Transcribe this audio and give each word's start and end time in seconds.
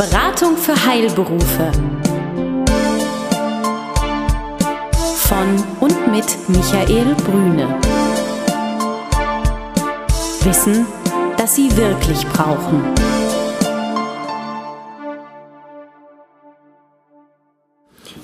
Beratung 0.00 0.56
für 0.56 0.74
Heilberufe. 0.86 1.70
Von 5.14 5.62
und 5.80 6.10
mit 6.10 6.24
Michael 6.48 7.14
Brüne. 7.16 7.78
Wissen, 10.42 10.86
das 11.36 11.54
Sie 11.54 11.76
wirklich 11.76 12.26
brauchen. 12.28 12.82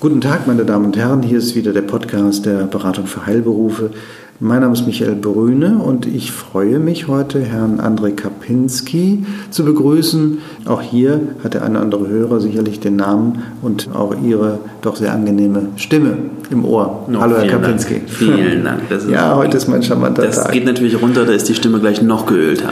Guten 0.01 0.23
Tag, 0.23 0.47
meine 0.47 0.65
Damen 0.65 0.87
und 0.87 0.97
Herren. 0.97 1.23
Hier 1.23 1.37
ist 1.37 1.55
wieder 1.57 1.75
der 1.75 1.83
Podcast 1.83 2.47
der 2.47 2.65
Beratung 2.65 3.07
für 3.07 3.27
Heilberufe. 3.27 3.91
Mein 4.39 4.61
Name 4.61 4.75
ist 4.75 4.87
Michael 4.87 5.15
Brüne 5.15 5.79
und 5.79 6.05
ich 6.05 6.31
freue 6.31 6.79
mich 6.79 7.09
heute, 7.09 7.41
Herrn 7.41 7.81
André 7.81 8.11
Kapinski 8.11 9.25
zu 9.51 9.65
begrüßen. 9.65 10.39
Auch 10.67 10.83
hier 10.83 11.23
hat 11.43 11.55
der 11.55 11.63
eine 11.63 11.77
oder 11.77 11.81
andere 11.81 12.09
Hörer 12.09 12.41
sicherlich 12.41 12.79
den 12.79 12.97
Namen 12.97 13.45
und 13.63 13.89
auch 13.95 14.15
Ihre 14.23 14.59
doch 14.83 14.97
sehr 14.97 15.15
angenehme 15.15 15.69
Stimme 15.77 16.19
im 16.51 16.67
Ohr. 16.67 17.07
No, 17.09 17.23
Hallo, 17.23 17.37
Herr 17.37 17.49
Kapinski. 17.49 17.95
Dank. 17.95 18.11
Vielen 18.11 18.63
Dank. 18.63 18.81
ja, 19.11 19.37
heute 19.37 19.57
ist 19.57 19.69
mein 19.69 19.83
charmanter 19.83 20.21
das 20.21 20.37
Tag. 20.37 20.45
Das 20.45 20.53
geht 20.53 20.67
natürlich 20.67 21.01
runter, 21.01 21.25
da 21.25 21.33
ist 21.33 21.49
die 21.49 21.55
Stimme 21.55 21.81
gleich 21.81 22.03
noch 22.03 22.27
geölter. 22.27 22.69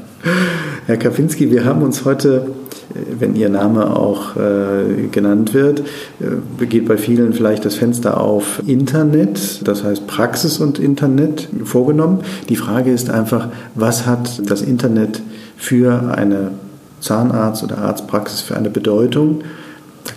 Herr 0.86 0.96
Kapinski, 0.96 1.50
wir 1.50 1.66
haben 1.66 1.82
uns 1.82 2.06
heute 2.06 2.46
wenn 3.18 3.36
Ihr 3.36 3.48
Name 3.48 3.96
auch 3.96 4.36
äh, 4.36 5.08
genannt 5.10 5.54
wird, 5.54 5.80
äh, 6.20 6.66
geht 6.66 6.88
bei 6.88 6.96
vielen 6.96 7.32
vielleicht 7.32 7.64
das 7.64 7.74
Fenster 7.74 8.20
auf 8.20 8.62
Internet, 8.66 9.66
das 9.66 9.84
heißt 9.84 10.06
Praxis 10.06 10.58
und 10.58 10.78
Internet 10.78 11.48
vorgenommen. 11.64 12.20
Die 12.48 12.56
Frage 12.56 12.92
ist 12.92 13.10
einfach, 13.10 13.48
was 13.74 14.06
hat 14.06 14.48
das 14.50 14.62
Internet 14.62 15.22
für 15.56 16.14
eine 16.16 16.52
Zahnarzt- 17.00 17.62
oder 17.62 17.78
Arztpraxis 17.78 18.40
für 18.40 18.56
eine 18.56 18.70
Bedeutung? 18.70 19.42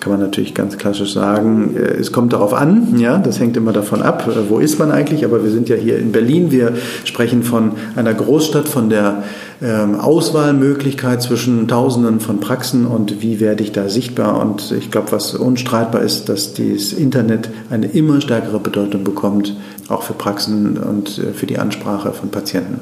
Kann 0.02 0.14
man 0.14 0.20
natürlich 0.20 0.56
ganz 0.56 0.80
klassisch 0.80 1.14
sagen, 1.14 1.76
äh, 1.78 1.82
es 2.00 2.12
kommt 2.12 2.34
darauf 2.34 2.56
an, 2.56 2.98
ja, 2.98 3.20
das 3.20 3.40
hängt 3.40 3.56
immer 3.56 3.72
davon 3.72 4.02
ab, 4.02 4.28
äh, 4.28 4.50
wo 4.50 4.58
ist 4.58 4.80
man 4.80 4.90
eigentlich, 4.90 5.24
aber 5.24 5.44
wir 5.44 5.52
sind 5.52 5.70
ja 5.70 5.76
hier 5.76 6.00
in 6.00 6.12
Berlin, 6.12 6.50
wir 6.50 6.74
sprechen 7.06 7.44
von 7.44 7.74
einer 7.96 8.16
Großstadt, 8.16 8.68
von 8.68 8.90
der 8.90 9.22
ähm, 9.62 10.00
Auswahlmöglichkeit 10.00 11.22
zwischen 11.22 11.68
Tausenden 11.68 12.20
von 12.20 12.40
Praxen 12.40 12.88
und 12.88 13.22
wie 13.22 13.40
werde 13.40 13.64
ich 13.64 13.74
da 13.74 13.90
sichtbar 13.90 14.42
und 14.42 14.72
ich 14.72 14.90
glaube, 14.90 15.12
was 15.12 15.36
unstreitbar 15.36 16.02
ist, 16.02 16.30
dass 16.30 16.56
das 16.56 16.94
Internet 16.94 17.52
eine 17.70 17.86
immer 17.86 18.22
stärkere 18.22 18.60
Bedeutung 18.60 19.04
bekommt, 19.04 19.56
auch 19.88 20.02
für 20.02 20.14
Praxen 20.14 20.80
und 20.80 21.20
äh, 21.20 21.32
für 21.34 21.46
die 21.46 21.60
Ansprache 21.60 22.12
von 22.12 22.30
Patienten. 22.30 22.80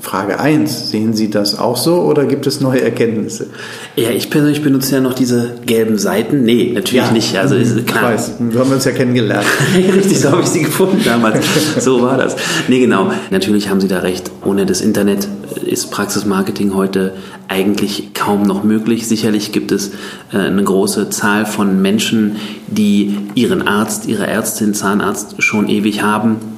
Frage 0.00 0.40
1, 0.40 0.90
sehen 0.90 1.14
Sie 1.14 1.30
das 1.30 1.58
auch 1.58 1.76
so 1.76 2.02
oder 2.02 2.24
gibt 2.24 2.46
es 2.46 2.60
neue 2.60 2.80
Erkenntnisse? 2.80 3.48
Ja, 3.96 4.10
ich 4.10 4.30
persönlich 4.30 4.62
benutze 4.62 4.96
ja 4.96 5.00
noch 5.00 5.12
diese 5.12 5.54
gelben 5.66 5.98
Seiten. 5.98 6.44
Nee, 6.44 6.72
natürlich 6.74 7.04
ja, 7.04 7.12
nicht. 7.12 7.36
Also 7.36 7.56
klar. 7.82 8.14
Ich 8.14 8.18
weiß, 8.18 8.32
wir 8.40 8.60
haben 8.60 8.72
uns 8.72 8.84
ja 8.84 8.92
kennengelernt. 8.92 9.46
Richtig, 9.74 10.20
so 10.20 10.30
habe 10.30 10.42
ich 10.42 10.48
sie 10.48 10.62
gefunden 10.62 11.02
damals. 11.04 11.44
So 11.78 12.02
war 12.02 12.16
das. 12.16 12.36
Nee, 12.68 12.80
genau. 12.80 13.10
Natürlich 13.30 13.68
haben 13.68 13.80
Sie 13.80 13.88
da 13.88 13.98
recht. 13.98 14.30
Ohne 14.44 14.66
das 14.66 14.80
Internet 14.80 15.28
ist 15.64 15.90
Praxismarketing 15.90 16.74
heute 16.74 17.14
eigentlich 17.48 18.14
kaum 18.14 18.42
noch 18.42 18.64
möglich. 18.64 19.06
Sicherlich 19.06 19.52
gibt 19.52 19.72
es 19.72 19.90
äh, 20.32 20.38
eine 20.38 20.64
große 20.64 21.10
Zahl 21.10 21.44
von 21.44 21.82
Menschen, 21.82 22.36
die 22.66 23.18
ihren 23.34 23.66
Arzt, 23.66 24.06
ihre 24.06 24.26
Ärztin, 24.26 24.74
Zahnarzt 24.74 25.42
schon 25.42 25.68
ewig 25.68 26.02
haben 26.02 26.51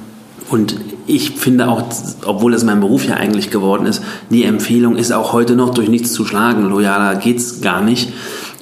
und 0.49 0.75
ich 1.07 1.31
finde 1.31 1.67
auch, 1.67 1.83
obwohl 2.25 2.53
es 2.53 2.63
mein 2.63 2.79
Beruf 2.79 3.05
ja 3.07 3.15
eigentlich 3.15 3.49
geworden 3.49 3.85
ist, 3.85 4.03
die 4.29 4.43
Empfehlung 4.43 4.95
ist 4.95 5.11
auch 5.11 5.33
heute 5.33 5.55
noch 5.55 5.73
durch 5.73 5.89
nichts 5.89 6.13
zu 6.13 6.25
schlagen. 6.25 6.69
Loyaler 6.69 7.15
geht's 7.15 7.61
gar 7.61 7.81
nicht. 7.81 8.13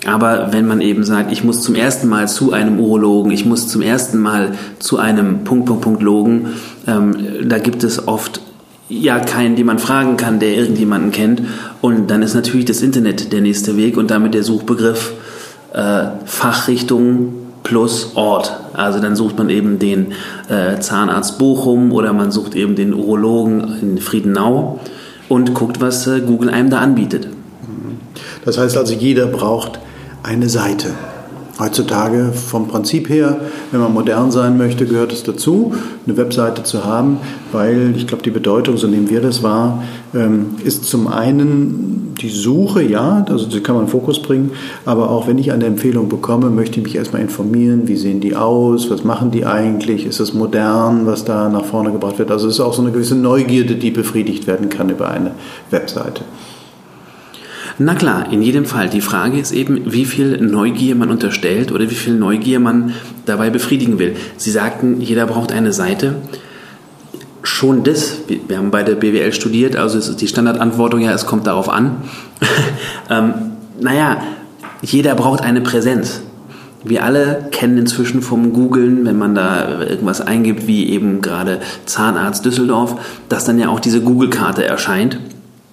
Aber 0.06 0.52
wenn 0.52 0.67
man 0.67 0.81
eben 0.81 1.04
sagt, 1.04 1.31
ich 1.31 1.44
muss 1.44 1.61
zum 1.61 1.76
ersten 1.76 2.09
Mal 2.09 2.28
zu 2.28 2.52
einem 2.52 2.80
Urologen, 2.80 3.31
ich 3.31 3.45
muss 3.45 3.67
zum 3.67 3.81
ersten 3.81 4.20
Mal 4.20 4.52
zu 4.80 4.98
einem 4.98 5.45
Punkt, 5.45 5.66
Punkt, 5.66 5.82
Punkt 5.82 6.02
Logen, 6.02 6.48
ähm, 6.88 7.16
da 7.45 7.58
gibt 7.60 7.83
es 7.83 8.08
oft 8.08 8.42
ja 8.89 9.20
keinen, 9.20 9.55
den 9.55 9.66
man 9.66 9.80
fragen 9.80 10.17
kann, 10.17 10.39
der 10.39 10.55
irgendjemanden 10.55 11.11
kennt. 11.11 11.43
Und 11.82 12.11
dann 12.11 12.22
ist 12.22 12.33
natürlich 12.33 12.66
das 12.66 12.82
Internet 12.82 13.32
der 13.32 13.42
nächste 13.42 13.77
Weg 13.77 13.95
und 13.98 14.11
damit 14.11 14.33
der 14.33 14.43
Suchbegriff 14.43 15.14
äh, 15.73 16.04
Fachrichtung 16.26 17.42
plus 17.63 18.11
Ort. 18.15 18.53
Also 18.73 18.99
dann 18.99 19.15
sucht 19.15 19.37
man 19.37 19.49
eben 19.49 19.79
den 19.79 20.13
äh, 20.49 20.79
Zahnarzt 20.79 21.39
Bochum 21.39 21.91
oder 21.91 22.13
man 22.13 22.31
sucht 22.31 22.55
eben 22.55 22.75
den 22.75 22.93
Urologen 22.93 23.79
in 23.81 23.97
Friedenau 23.97 24.79
und 25.29 25.53
guckt, 25.53 25.81
was 25.81 26.05
äh, 26.07 26.21
Google 26.21 26.49
einem 26.49 26.69
da 26.69 26.79
anbietet. 26.79 27.27
Das 28.45 28.57
heißt 28.57 28.77
also, 28.77 28.93
jeder 28.93 29.27
braucht 29.27 29.79
eine 30.21 30.49
Seite. 30.49 30.89
Heutzutage 31.63 32.33
vom 32.33 32.67
Prinzip 32.67 33.07
her, 33.07 33.39
wenn 33.71 33.79
man 33.79 33.93
modern 33.93 34.31
sein 34.31 34.57
möchte, 34.57 34.85
gehört 34.85 35.13
es 35.13 35.23
dazu, 35.23 35.73
eine 36.05 36.17
Webseite 36.17 36.63
zu 36.63 36.83
haben, 36.83 37.19
weil 37.53 37.93
ich 37.95 38.05
glaube, 38.05 38.21
die 38.21 38.31
Bedeutung, 38.31 38.75
so 38.75 38.87
nehmen 38.87 39.09
wir 39.09 39.21
das 39.21 39.43
wahr, 39.43 39.81
ähm, 40.13 40.55
ist 40.65 40.83
zum 40.83 41.07
einen 41.07 42.13
die 42.19 42.29
Suche, 42.29 42.83
ja, 42.83 43.25
also 43.29 43.45
die 43.45 43.61
kann 43.61 43.75
man 43.75 43.85
in 43.85 43.89
Fokus 43.89 44.21
bringen, 44.21 44.51
aber 44.85 45.09
auch 45.09 45.25
wenn 45.27 45.37
ich 45.37 45.53
eine 45.53 45.65
Empfehlung 45.65 46.09
bekomme, 46.09 46.49
möchte 46.49 46.79
ich 46.79 46.83
mich 46.83 46.95
erstmal 46.97 47.21
informieren, 47.21 47.87
wie 47.87 47.95
sehen 47.95 48.19
die 48.19 48.35
aus, 48.35 48.91
was 48.91 49.05
machen 49.05 49.31
die 49.31 49.45
eigentlich, 49.45 50.05
ist 50.05 50.19
es 50.19 50.33
modern, 50.33 51.05
was 51.05 51.23
da 51.23 51.47
nach 51.47 51.63
vorne 51.63 51.93
gebracht 51.93 52.19
wird. 52.19 52.30
Also 52.30 52.49
es 52.49 52.55
ist 52.55 52.59
auch 52.59 52.73
so 52.73 52.81
eine 52.81 52.91
gewisse 52.91 53.15
Neugierde, 53.15 53.75
die 53.75 53.91
befriedigt 53.91 54.47
werden 54.47 54.67
kann 54.67 54.89
über 54.89 55.09
eine 55.09 55.31
Webseite. 55.71 56.23
Na 57.80 57.95
klar, 57.95 58.32
in 58.32 58.42
jedem 58.42 58.66
Fall. 58.66 58.89
Die 58.89 59.02
Frage 59.02 59.39
ist 59.39 59.52
eben, 59.52 59.92
wie 59.92 60.06
viel 60.06 60.38
Neugier 60.38 60.95
man 60.95 61.10
unterstellt 61.10 61.72
oder 61.72 61.89
wie 61.89 61.95
viel 61.95 62.14
Neugier 62.14 62.60
man 62.60 62.94
dabei 63.26 63.50
befriedigen 63.50 63.98
will. 63.98 64.16
Sie 64.38 64.52
sagten, 64.52 65.02
jeder 65.02 65.26
braucht 65.26 65.52
eine 65.52 65.73
Seite. 65.73 66.16
Schon 67.42 67.84
das, 67.84 68.20
wir 68.48 68.58
haben 68.58 68.72
beide 68.72 68.95
BWL 68.95 69.34
studiert, 69.34 69.76
also 69.76 69.98
ist 69.98 70.22
die 70.22 70.28
Standardantwortung 70.28 71.02
ja, 71.02 71.11
es 71.11 71.26
kommt 71.26 71.48
darauf 71.48 71.67
an. 71.67 71.98
ähm, 73.10 73.34
naja, 73.82 74.22
jeder 74.82 75.16
braucht 75.16 75.42
eine 75.42 75.61
Präsenz. 75.61 76.22
Wir 76.86 77.04
alle 77.04 77.48
kennen 77.52 77.78
inzwischen 77.78 78.22
vom 78.22 78.54
Googlen, 78.54 79.05
wenn 79.05 79.17
man 79.17 79.36
da 79.36 79.82
irgendwas 79.82 80.22
eingibt, 80.22 80.67
wie 80.67 80.90
eben 80.90 81.22
gerade 81.22 81.60
Zahnarzt 81.86 82.45
Düsseldorf, 82.45 82.95
dass 83.30 83.45
dann 83.45 83.58
ja 83.58 83.70
auch 83.70 83.80
diese 83.80 84.02
Google-Karte 84.02 84.66
erscheint. 84.66 85.17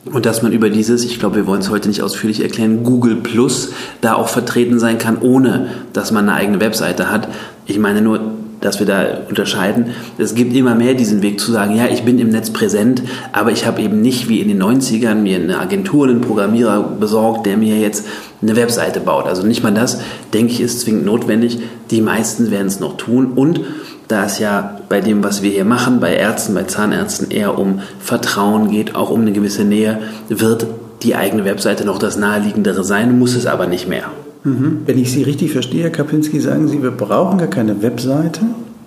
Und 0.07 0.25
dass 0.25 0.43
man 0.43 0.53
über 0.53 0.71
dieses, 0.71 1.05
ich 1.05 1.19
glaube, 1.19 1.37
wir 1.37 1.47
wollen 1.47 1.61
es 1.61 1.69
heute 1.69 1.89
nicht 1.89 2.03
ausführlich 2.03 2.43
erklären, 2.43 2.85
Google 2.85 3.17
Plus 3.17 3.73
da 4.01 4.15
auch 4.15 4.29
vertreten 4.29 4.79
sein 4.79 4.97
kann, 4.97 5.19
ohne 5.21 5.69
dass 5.93 6.11
man 6.11 6.29
eine 6.29 6.39
eigene 6.39 6.61
Webseite 6.61 7.11
hat. 7.11 7.29
Ich 7.67 7.79
meine 7.79 8.01
nur, 8.01 8.21
dass 8.61 8.79
wir 8.79 8.87
da 8.87 9.05
unterscheiden. 9.29 9.87
Es 10.19 10.35
gibt 10.35 10.55
immer 10.55 10.75
mehr 10.75 10.95
diesen 10.95 11.23
Weg 11.23 11.41
zu 11.41 11.53
sagen, 11.53 11.77
ja, 11.77 11.87
ich 11.87 12.03
bin 12.03 12.19
im 12.19 12.31
Netz 12.31 12.51
präsent, 12.51 13.03
aber 13.33 13.53
ich 13.53 13.67
habe 13.67 13.83
eben 13.83 14.01
nicht 14.01 14.29
wie 14.29 14.41
in 14.41 14.49
den 14.49 14.63
90ern 14.63 15.17
mir 15.17 15.37
eine 15.37 15.59
Agentur, 15.59 16.09
einen 16.09 16.21
Programmierer 16.21 16.83
besorgt, 16.83 17.47
der 17.47 17.57
mir 17.57 17.79
jetzt 17.79 18.07
eine 18.43 18.57
Webseite 18.57 19.01
baut. 19.01 19.27
Also 19.27 19.47
nicht 19.47 19.63
mal 19.63 19.73
das, 19.73 20.01
denke 20.33 20.53
ich, 20.53 20.61
ist 20.61 20.81
zwingend 20.81 21.05
notwendig. 21.05 21.59
Die 21.91 22.01
meisten 22.01 22.51
werden 22.51 22.69
es 22.69 22.81
noch 22.81 22.97
tun 22.97 23.33
und 23.35 23.61
da 24.11 24.25
es 24.25 24.39
ja 24.39 24.79
bei 24.89 25.01
dem, 25.01 25.23
was 25.23 25.43
wir 25.43 25.51
hier 25.51 25.65
machen, 25.65 26.01
bei 26.01 26.15
Ärzten, 26.15 26.55
bei 26.55 26.65
Zahnärzten 26.65 27.31
eher 27.31 27.59
um 27.59 27.81
Vertrauen 28.01 28.71
geht, 28.71 28.95
auch 28.95 29.11
um 29.11 29.21
eine 29.21 29.33
gewisse 29.33 29.65
Nähe, 29.65 29.99
wird 30.29 30.67
die 31.03 31.15
eigene 31.15 31.45
Webseite 31.45 31.85
noch 31.85 31.99
das 31.99 32.17
naheliegendere 32.17 32.85
sein, 32.85 33.19
muss 33.19 33.35
es 33.35 33.47
aber 33.47 33.67
nicht 33.67 33.89
mehr. 33.89 34.05
Mhm. 34.45 34.83
Wenn 34.87 34.99
ich 34.99 35.13
Sie 35.13 35.23
richtig 35.23 35.53
verstehe, 35.53 35.85
Herr 35.85 35.91
Kapinski, 35.91 36.41
sagen 36.41 36.69
Sie, 36.69 36.83
wir 36.83 36.91
brauchen 36.91 37.39
gar 37.39 37.49
keine 37.49 37.83
Webseite, 37.83 38.41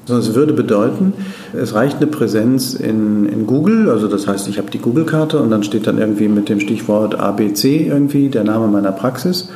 sondern 0.06 0.28
es 0.28 0.36
würde 0.36 0.54
bedeuten, 0.54 1.14
es 1.54 1.74
reicht 1.74 1.98
eine 1.98 2.08
Präsenz 2.08 2.74
in, 2.74 3.28
in 3.28 3.48
Google, 3.48 3.90
also 3.90 4.08
das 4.08 4.28
heißt, 4.28 4.48
ich 4.48 4.58
habe 4.58 4.70
die 4.70 4.80
Google-Karte 4.80 5.40
und 5.40 5.50
dann 5.50 5.64
steht 5.64 5.88
dann 5.88 5.98
irgendwie 5.98 6.28
mit 6.28 6.50
dem 6.50 6.60
Stichwort 6.60 7.16
ABC 7.16 7.88
irgendwie 7.88 8.30
der 8.30 8.44
Name 8.44 8.68
meiner 8.68 8.92
Praxis 8.92 9.50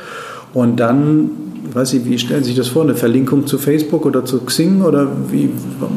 und 0.54 0.80
dann 0.80 1.30
weiß 1.72 1.94
ich, 1.94 2.04
wie 2.04 2.18
stellen 2.18 2.42
Sie 2.42 2.50
sich 2.50 2.58
das 2.58 2.68
vor? 2.68 2.82
Eine 2.82 2.94
Verlinkung 2.94 3.46
zu 3.46 3.58
Facebook 3.58 4.06
oder 4.06 4.24
zu 4.24 4.40
Xing 4.40 4.82
oder 4.82 5.08
wie 5.30 5.50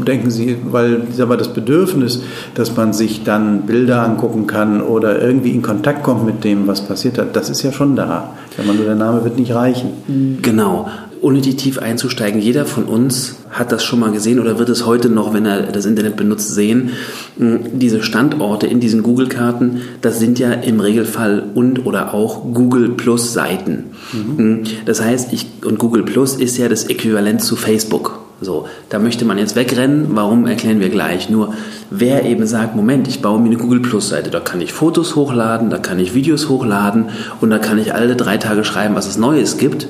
denken 0.08 0.32
Sie, 0.32 0.58
weil 0.72 1.04
mal, 1.28 1.38
das 1.38 1.54
Bedürfnis, 1.54 2.22
dass 2.56 2.76
man 2.76 2.94
sich 2.94 3.24
dann 3.24 3.66
Bilder 3.66 4.04
angucken 4.04 4.48
kann 4.48 4.82
oder 4.82 5.22
irgendwie 5.22 5.52
in 5.52 5.62
Kontakt 5.62 6.04
kommt 6.04 6.26
mit 6.26 6.44
dem, 6.44 6.68
was 6.68 6.82
passiert 6.82 7.18
hat, 7.18 7.36
das 7.36 7.50
ist 7.50 7.62
ja 7.64 7.72
schon 7.72 7.96
da. 7.96 8.36
Wenn 8.58 8.68
man 8.68 8.76
nur 8.76 8.86
der 8.86 8.96
Name 8.96 9.24
wird 9.24 9.38
nicht 9.38 9.54
reichen. 9.54 10.40
Genau 10.42 10.90
unnötig 11.22 11.58
tief 11.58 11.78
einzusteigen. 11.78 12.42
Jeder 12.42 12.66
von 12.66 12.86
uns 12.86 13.36
hat 13.52 13.72
das 13.72 13.84
schon 13.84 14.00
mal 14.00 14.12
gesehen 14.12 14.40
oder 14.40 14.58
wird 14.58 14.70
es 14.70 14.86
heute 14.86 15.10
noch, 15.10 15.34
wenn 15.34 15.46
er 15.46 15.64
das 15.72 15.86
Internet 15.86 16.16
benutzt, 16.16 16.54
sehen. 16.54 16.92
Hm, 17.38 17.60
diese 17.74 18.02
Standorte 18.02 18.68
in 18.68 18.80
diesen 18.80 19.04
Google-Karten, 19.04 19.82
das 20.02 20.20
sind 20.20 20.40
ja 20.40 20.52
im 20.54 20.80
Regelfall 20.80 21.44
und 21.54 21.86
oder 21.86 22.14
auch 22.14 22.54
Google 22.54 22.90
Plus 22.90 23.34
Seiten. 23.34 23.92
Mhm. 24.14 24.64
Das 24.86 25.02
heißt, 25.02 25.34
ich, 25.34 25.48
und 25.66 25.80
Google 25.80 26.04
Plus 26.04 26.36
ist 26.36 26.58
ja 26.58 26.70
das 26.70 26.86
Äquivalent 26.86 27.42
zu 27.42 27.56
Facebook. 27.56 28.20
So, 28.44 28.68
da 28.90 28.98
möchte 28.98 29.24
man 29.24 29.38
jetzt 29.38 29.56
wegrennen. 29.56 30.08
Warum 30.10 30.48
erklären 30.48 30.80
wir 30.80 30.90
gleich? 30.90 31.30
Nur 31.30 31.54
wer 31.92 32.26
eben 32.26 32.48
sagt, 32.48 32.76
Moment, 32.76 33.08
ich 33.08 33.22
baue 33.22 33.40
mir 33.40 33.46
eine 33.46 33.58
Google 33.58 33.82
Plus 33.82 34.10
Seite, 34.10 34.32
da 34.32 34.40
kann 34.40 34.62
ich 34.62 34.74
Fotos 34.74 35.16
hochladen, 35.16 35.70
da 35.70 35.78
kann 35.78 36.00
ich 36.00 36.16
Videos 36.16 36.50
hochladen 36.50 37.10
und 37.40 37.52
da 37.52 37.60
kann 37.60 37.78
ich 37.78 37.94
alle 37.94 38.16
drei 38.16 38.38
Tage 38.38 38.64
schreiben, 38.64 38.96
was 38.96 39.08
es 39.08 39.18
Neues 39.18 39.60
gibt. 39.60 39.88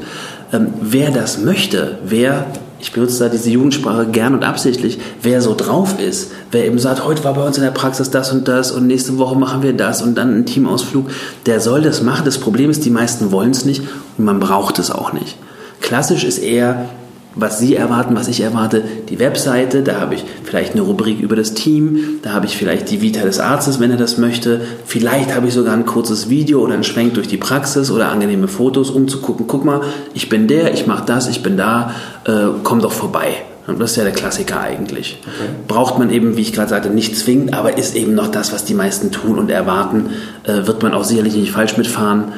Ähm, 0.51 0.67
wer 0.81 1.11
das 1.11 1.41
möchte, 1.41 1.99
wer 2.03 2.47
ich 2.81 2.91
benutze 2.91 3.23
da 3.23 3.29
diese 3.29 3.49
Jugendsprache 3.51 4.07
gern 4.07 4.33
und 4.33 4.43
absichtlich, 4.43 4.99
wer 5.21 5.41
so 5.41 5.53
drauf 5.55 5.99
ist, 5.99 6.31
wer 6.49 6.65
eben 6.65 6.79
sagt, 6.79 7.05
heute 7.05 7.23
war 7.23 7.35
bei 7.35 7.45
uns 7.45 7.57
in 7.57 7.63
der 7.63 7.71
Praxis 7.71 8.09
das 8.09 8.31
und 8.31 8.47
das 8.47 8.71
und 8.71 8.87
nächste 8.87 9.17
Woche 9.19 9.37
machen 9.37 9.61
wir 9.61 9.73
das 9.73 10.01
und 10.01 10.15
dann 10.15 10.35
ein 10.35 10.45
Teamausflug, 10.45 11.09
der 11.45 11.59
soll 11.59 11.81
das 11.81 12.01
machen. 12.01 12.25
Das 12.25 12.39
Problem 12.39 12.71
ist, 12.71 12.83
die 12.83 12.89
meisten 12.89 13.31
wollen 13.31 13.51
es 13.51 13.65
nicht 13.65 13.83
und 14.17 14.25
man 14.25 14.39
braucht 14.39 14.79
es 14.79 14.89
auch 14.89 15.13
nicht. 15.13 15.37
Klassisch 15.79 16.23
ist 16.23 16.39
eher, 16.39 16.89
was 17.35 17.59
Sie 17.59 17.75
erwarten, 17.75 18.15
was 18.15 18.27
ich 18.27 18.41
erwarte, 18.41 18.83
die 19.09 19.19
Webseite, 19.19 19.83
da 19.83 19.99
habe 19.99 20.15
ich 20.15 20.23
vielleicht 20.43 20.73
eine 20.73 20.81
Rubrik 20.81 21.19
über 21.21 21.35
das 21.35 21.53
Team, 21.53 22.19
da 22.23 22.33
habe 22.33 22.45
ich 22.45 22.57
vielleicht 22.57 22.89
die 22.91 23.01
Vita 23.01 23.21
des 23.21 23.39
Arztes, 23.39 23.79
wenn 23.79 23.91
er 23.91 23.97
das 23.97 24.17
möchte, 24.17 24.61
vielleicht 24.85 25.33
habe 25.33 25.47
ich 25.47 25.53
sogar 25.53 25.73
ein 25.73 25.85
kurzes 25.85 26.29
Video 26.29 26.59
oder 26.59 26.73
einen 26.73 26.83
Schwenk 26.83 27.13
durch 27.13 27.27
die 27.27 27.37
Praxis 27.37 27.89
oder 27.89 28.09
angenehme 28.09 28.47
Fotos, 28.47 28.89
um 28.89 29.07
zu 29.07 29.21
gucken, 29.21 29.45
guck 29.47 29.63
mal, 29.63 29.81
ich 30.13 30.29
bin 30.29 30.47
der, 30.47 30.73
ich 30.73 30.87
mache 30.87 31.05
das, 31.05 31.27
ich 31.27 31.41
bin 31.41 31.57
da, 31.57 31.93
äh, 32.25 32.47
komm 32.63 32.81
doch 32.81 32.91
vorbei. 32.91 33.43
Das 33.67 33.91
ist 33.91 33.97
ja 33.97 34.03
der 34.03 34.11
Klassiker 34.11 34.59
eigentlich. 34.59 35.19
Okay. 35.21 35.49
Braucht 35.67 35.99
man 35.99 36.09
eben, 36.09 36.35
wie 36.35 36.41
ich 36.41 36.51
gerade 36.51 36.69
sagte, 36.69 36.89
nicht 36.89 37.15
zwingend, 37.17 37.53
aber 37.53 37.77
ist 37.77 37.95
eben 37.95 38.15
noch 38.15 38.27
das, 38.27 38.51
was 38.51 38.65
die 38.65 38.73
meisten 38.73 39.11
tun 39.11 39.37
und 39.37 39.49
erwarten, 39.51 40.09
äh, 40.43 40.65
wird 40.65 40.81
man 40.83 40.93
auch 40.93 41.03
sicherlich 41.03 41.35
nicht 41.35 41.51
falsch 41.51 41.77
mitfahren. 41.77 42.33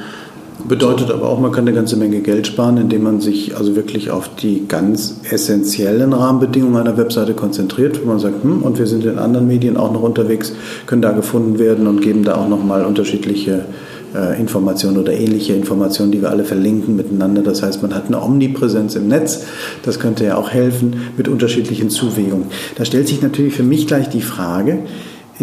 Bedeutet 0.65 1.11
aber 1.11 1.27
auch, 1.27 1.39
man 1.39 1.51
kann 1.51 1.67
eine 1.67 1.75
ganze 1.75 1.97
Menge 1.97 2.21
Geld 2.21 2.47
sparen, 2.47 2.77
indem 2.77 3.03
man 3.03 3.19
sich 3.19 3.57
also 3.57 3.75
wirklich 3.75 4.11
auf 4.11 4.33
die 4.35 4.65
ganz 4.67 5.19
essentiellen 5.29 6.13
Rahmenbedingungen 6.13 6.77
einer 6.77 6.97
Webseite 6.97 7.33
konzentriert, 7.33 7.99
wo 8.01 8.07
man 8.07 8.19
sagt, 8.19 8.43
hm, 8.43 8.61
und 8.61 8.79
wir 8.79 8.87
sind 8.87 9.03
in 9.03 9.19
anderen 9.19 9.47
Medien 9.47 9.75
auch 9.75 9.91
noch 9.91 10.01
unterwegs, 10.01 10.53
können 10.85 11.01
da 11.01 11.11
gefunden 11.11 11.59
werden 11.59 11.85
und 11.87 12.01
geben 12.01 12.23
da 12.23 12.35
auch 12.35 12.47
nochmal 12.47 12.85
unterschiedliche 12.85 13.65
äh, 14.15 14.39
Informationen 14.39 14.97
oder 14.97 15.11
ähnliche 15.11 15.53
Informationen, 15.53 16.11
die 16.11 16.21
wir 16.21 16.29
alle 16.29 16.45
verlinken 16.45 16.95
miteinander. 16.95 17.41
Das 17.41 17.61
heißt, 17.61 17.81
man 17.81 17.93
hat 17.93 18.07
eine 18.07 18.21
Omnipräsenz 18.21 18.95
im 18.95 19.07
Netz. 19.07 19.45
Das 19.83 19.99
könnte 19.99 20.23
ja 20.23 20.37
auch 20.37 20.49
helfen 20.49 20.95
mit 21.17 21.27
unterschiedlichen 21.27 21.89
Zuwägungen. 21.89 22.45
Da 22.75 22.85
stellt 22.85 23.09
sich 23.09 23.21
natürlich 23.21 23.53
für 23.53 23.63
mich 23.63 23.85
gleich 23.87 24.09
die 24.09 24.21
Frage, 24.21 24.79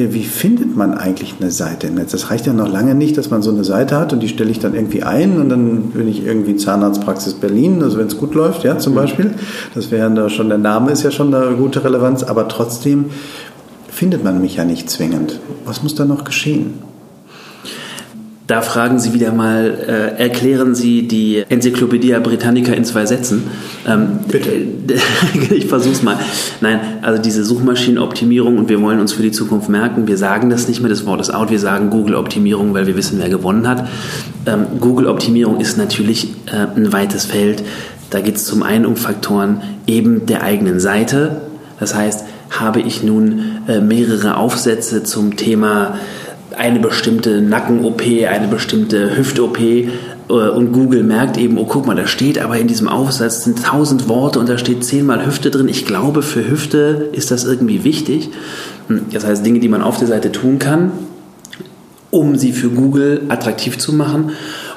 wie 0.08 0.24
findet 0.24 0.76
man 0.76 0.94
eigentlich 0.94 1.34
eine 1.40 1.50
Seite 1.50 1.88
im 1.88 1.94
Netz? 1.94 2.12
Das 2.12 2.30
reicht 2.30 2.46
ja 2.46 2.52
noch 2.52 2.70
lange 2.70 2.94
nicht, 2.94 3.16
dass 3.18 3.30
man 3.30 3.42
so 3.42 3.50
eine 3.50 3.64
Seite 3.64 3.96
hat 3.96 4.12
und 4.12 4.20
die 4.20 4.28
stelle 4.28 4.50
ich 4.50 4.58
dann 4.58 4.74
irgendwie 4.74 5.02
ein 5.02 5.38
und 5.40 5.48
dann 5.48 5.90
bin 5.90 6.08
ich 6.08 6.24
irgendwie 6.24 6.56
Zahnarztpraxis 6.56 7.34
Berlin, 7.34 7.82
also 7.82 7.98
wenn 7.98 8.06
es 8.06 8.16
gut 8.16 8.34
läuft, 8.34 8.64
ja, 8.64 8.78
zum 8.78 8.92
mhm. 8.92 8.96
Beispiel. 8.96 9.30
Das 9.74 9.90
wäre 9.90 10.10
da 10.10 10.28
schon, 10.28 10.48
der 10.48 10.58
Name 10.58 10.90
ist 10.92 11.02
ja 11.02 11.10
schon 11.10 11.34
eine 11.34 11.54
gute 11.56 11.84
Relevanz, 11.84 12.22
aber 12.22 12.48
trotzdem 12.48 13.06
findet 13.88 14.24
man 14.24 14.40
mich 14.40 14.56
ja 14.56 14.64
nicht 14.64 14.88
zwingend. 14.88 15.40
Was 15.64 15.82
muss 15.82 15.94
da 15.94 16.04
noch 16.04 16.24
geschehen? 16.24 16.89
Da 18.50 18.62
fragen 18.62 18.98
Sie 18.98 19.12
wieder 19.12 19.30
mal, 19.30 19.78
äh, 19.86 20.20
erklären 20.20 20.74
Sie 20.74 21.06
die 21.06 21.44
Enzyklopädie 21.48 22.14
Britannica 22.20 22.72
in 22.72 22.84
zwei 22.84 23.06
Sätzen. 23.06 23.44
Ähm, 23.86 24.18
Bitte. 24.26 24.50
ich 25.54 25.66
versuch's 25.66 26.02
mal. 26.02 26.16
Nein, 26.60 26.80
also 27.00 27.22
diese 27.22 27.44
Suchmaschinenoptimierung 27.44 28.58
und 28.58 28.68
wir 28.68 28.82
wollen 28.82 28.98
uns 28.98 29.12
für 29.12 29.22
die 29.22 29.30
Zukunft 29.30 29.68
merken, 29.68 30.08
wir 30.08 30.16
sagen 30.16 30.50
das 30.50 30.66
nicht 30.66 30.80
mehr, 30.80 30.88
das 30.88 31.06
Wort 31.06 31.20
ist 31.20 31.32
out, 31.32 31.52
wir 31.52 31.60
sagen 31.60 31.90
Google-Optimierung, 31.90 32.74
weil 32.74 32.88
wir 32.88 32.96
wissen, 32.96 33.20
wer 33.20 33.28
gewonnen 33.28 33.68
hat. 33.68 33.86
Ähm, 34.46 34.66
Google-Optimierung 34.80 35.60
ist 35.60 35.78
natürlich 35.78 36.34
äh, 36.46 36.76
ein 36.76 36.92
weites 36.92 37.26
Feld. 37.26 37.62
Da 38.10 38.20
geht 38.20 38.34
es 38.34 38.46
zum 38.46 38.64
einen 38.64 38.84
um 38.84 38.96
Faktoren 38.96 39.62
eben 39.86 40.26
der 40.26 40.42
eigenen 40.42 40.80
Seite. 40.80 41.42
Das 41.78 41.94
heißt, 41.94 42.24
habe 42.50 42.80
ich 42.80 43.04
nun 43.04 43.60
äh, 43.68 43.80
mehrere 43.80 44.36
Aufsätze 44.36 45.04
zum 45.04 45.36
Thema 45.36 45.98
eine 46.56 46.80
bestimmte 46.80 47.40
Nacken-OP, 47.40 48.02
eine 48.28 48.48
bestimmte 48.48 49.16
Hüft-OP 49.16 49.58
äh, 49.60 49.88
und 50.28 50.72
Google 50.72 51.02
merkt 51.02 51.36
eben, 51.36 51.58
oh 51.58 51.64
guck 51.64 51.86
mal, 51.86 51.96
da 51.96 52.06
steht 52.06 52.38
aber 52.38 52.58
in 52.58 52.66
diesem 52.66 52.88
Aufsatz 52.88 53.44
sind 53.44 53.64
tausend 53.64 54.08
Worte 54.08 54.38
und 54.38 54.48
da 54.48 54.58
steht 54.58 54.84
zehnmal 54.84 55.24
Hüfte 55.26 55.50
drin. 55.50 55.68
Ich 55.68 55.86
glaube, 55.86 56.22
für 56.22 56.48
Hüfte 56.48 57.10
ist 57.12 57.30
das 57.30 57.44
irgendwie 57.44 57.84
wichtig. 57.84 58.30
Hm, 58.88 59.06
das 59.12 59.24
heißt, 59.24 59.44
Dinge, 59.44 59.60
die 59.60 59.68
man 59.68 59.82
auf 59.82 59.98
der 59.98 60.08
Seite 60.08 60.32
tun 60.32 60.58
kann, 60.58 60.92
um 62.10 62.36
sie 62.36 62.52
für 62.52 62.68
Google 62.68 63.22
attraktiv 63.28 63.78
zu 63.78 63.92
machen. 63.92 64.32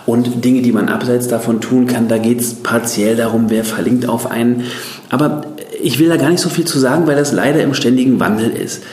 Und 0.06 0.44
Dinge, 0.44 0.62
die 0.62 0.74
man 0.74 0.90
abseits 0.90 1.30
davon 1.30 1.62
tun 1.62 1.88
kann, 1.88 2.10
da 2.10 2.18
geht 2.18 2.42
es 2.42 2.56
partiell 2.56 3.16
darum, 3.16 3.46
wer 3.48 3.64
verlinkt 3.64 4.08
auf 4.08 4.30
einen. 4.30 4.64
Aber 5.10 5.44
ich 5.82 5.98
will 6.00 6.10
da 6.10 6.18
gar 6.18 6.30
nicht 6.30 6.42
so 6.42 6.50
viel 6.50 6.66
zu 6.66 6.78
sagen, 6.78 7.08
weil 7.08 7.16
das 7.16 7.32
leider 7.32 7.62
im 7.62 7.74
ständigen 7.74 8.20
Wandel 8.20 8.52
ist. 8.52 8.84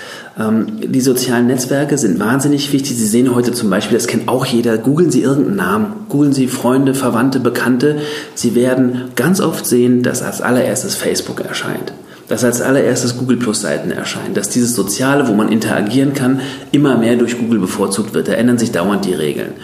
Ähm, 0.41 0.67
die 0.81 1.01
sozialen 1.01 1.47
Netzwerke 1.47 1.99
sind 1.99 2.19
wahnsinnig 2.19 2.73
wichtig. 2.73 2.97
Sie 2.97 3.07
sehen 3.07 3.35
heute 3.35 3.53
zum 3.53 3.69
Beispiel, 3.69 3.99
das 3.99 4.07
kennt 4.07 4.29
auch 4.29 4.47
jeder, 4.47 4.79
googeln 4.79 5.11
Sie 5.11 5.23
irgendeinen 5.23 5.57
Namen, 5.57 5.87
googeln 6.09 6.33
Sie 6.33 6.49
Freunde, 6.49 6.95
Verwandte, 6.95 7.41
Bekannte. 7.41 7.99
Sie 8.35 8.55
werden 8.55 9.11
ganz 9.17 9.41
oft 9.41 9.67
sehen, 9.67 10.03
dass 10.03 10.23
als 10.23 10.41
allererstes 10.41 10.95
Facebook 10.95 11.41
erscheint 11.41 11.93
dass 12.31 12.45
als 12.45 12.63
allererstes 12.63 13.17
Google 13.19 13.39
Plus 13.39 13.63
Seiten 13.63 13.91
erscheinen, 13.91 14.35
dass 14.35 14.49
dieses 14.49 14.77
Soziale, 14.77 15.27
wo 15.27 15.33
man 15.33 15.49
interagieren 15.49 16.15
kann, 16.15 16.41
immer 16.71 16.97
mehr 16.97 17.17
durch 17.17 17.37
Google 17.37 17.59
bevorzugt 17.59 18.15
wird. 18.15 18.29
Da 18.29 18.35
ändern 18.35 18.57
sich 18.57 18.71
dauernd 18.71 19.05
die 19.05 19.15
Regeln. 19.15 19.55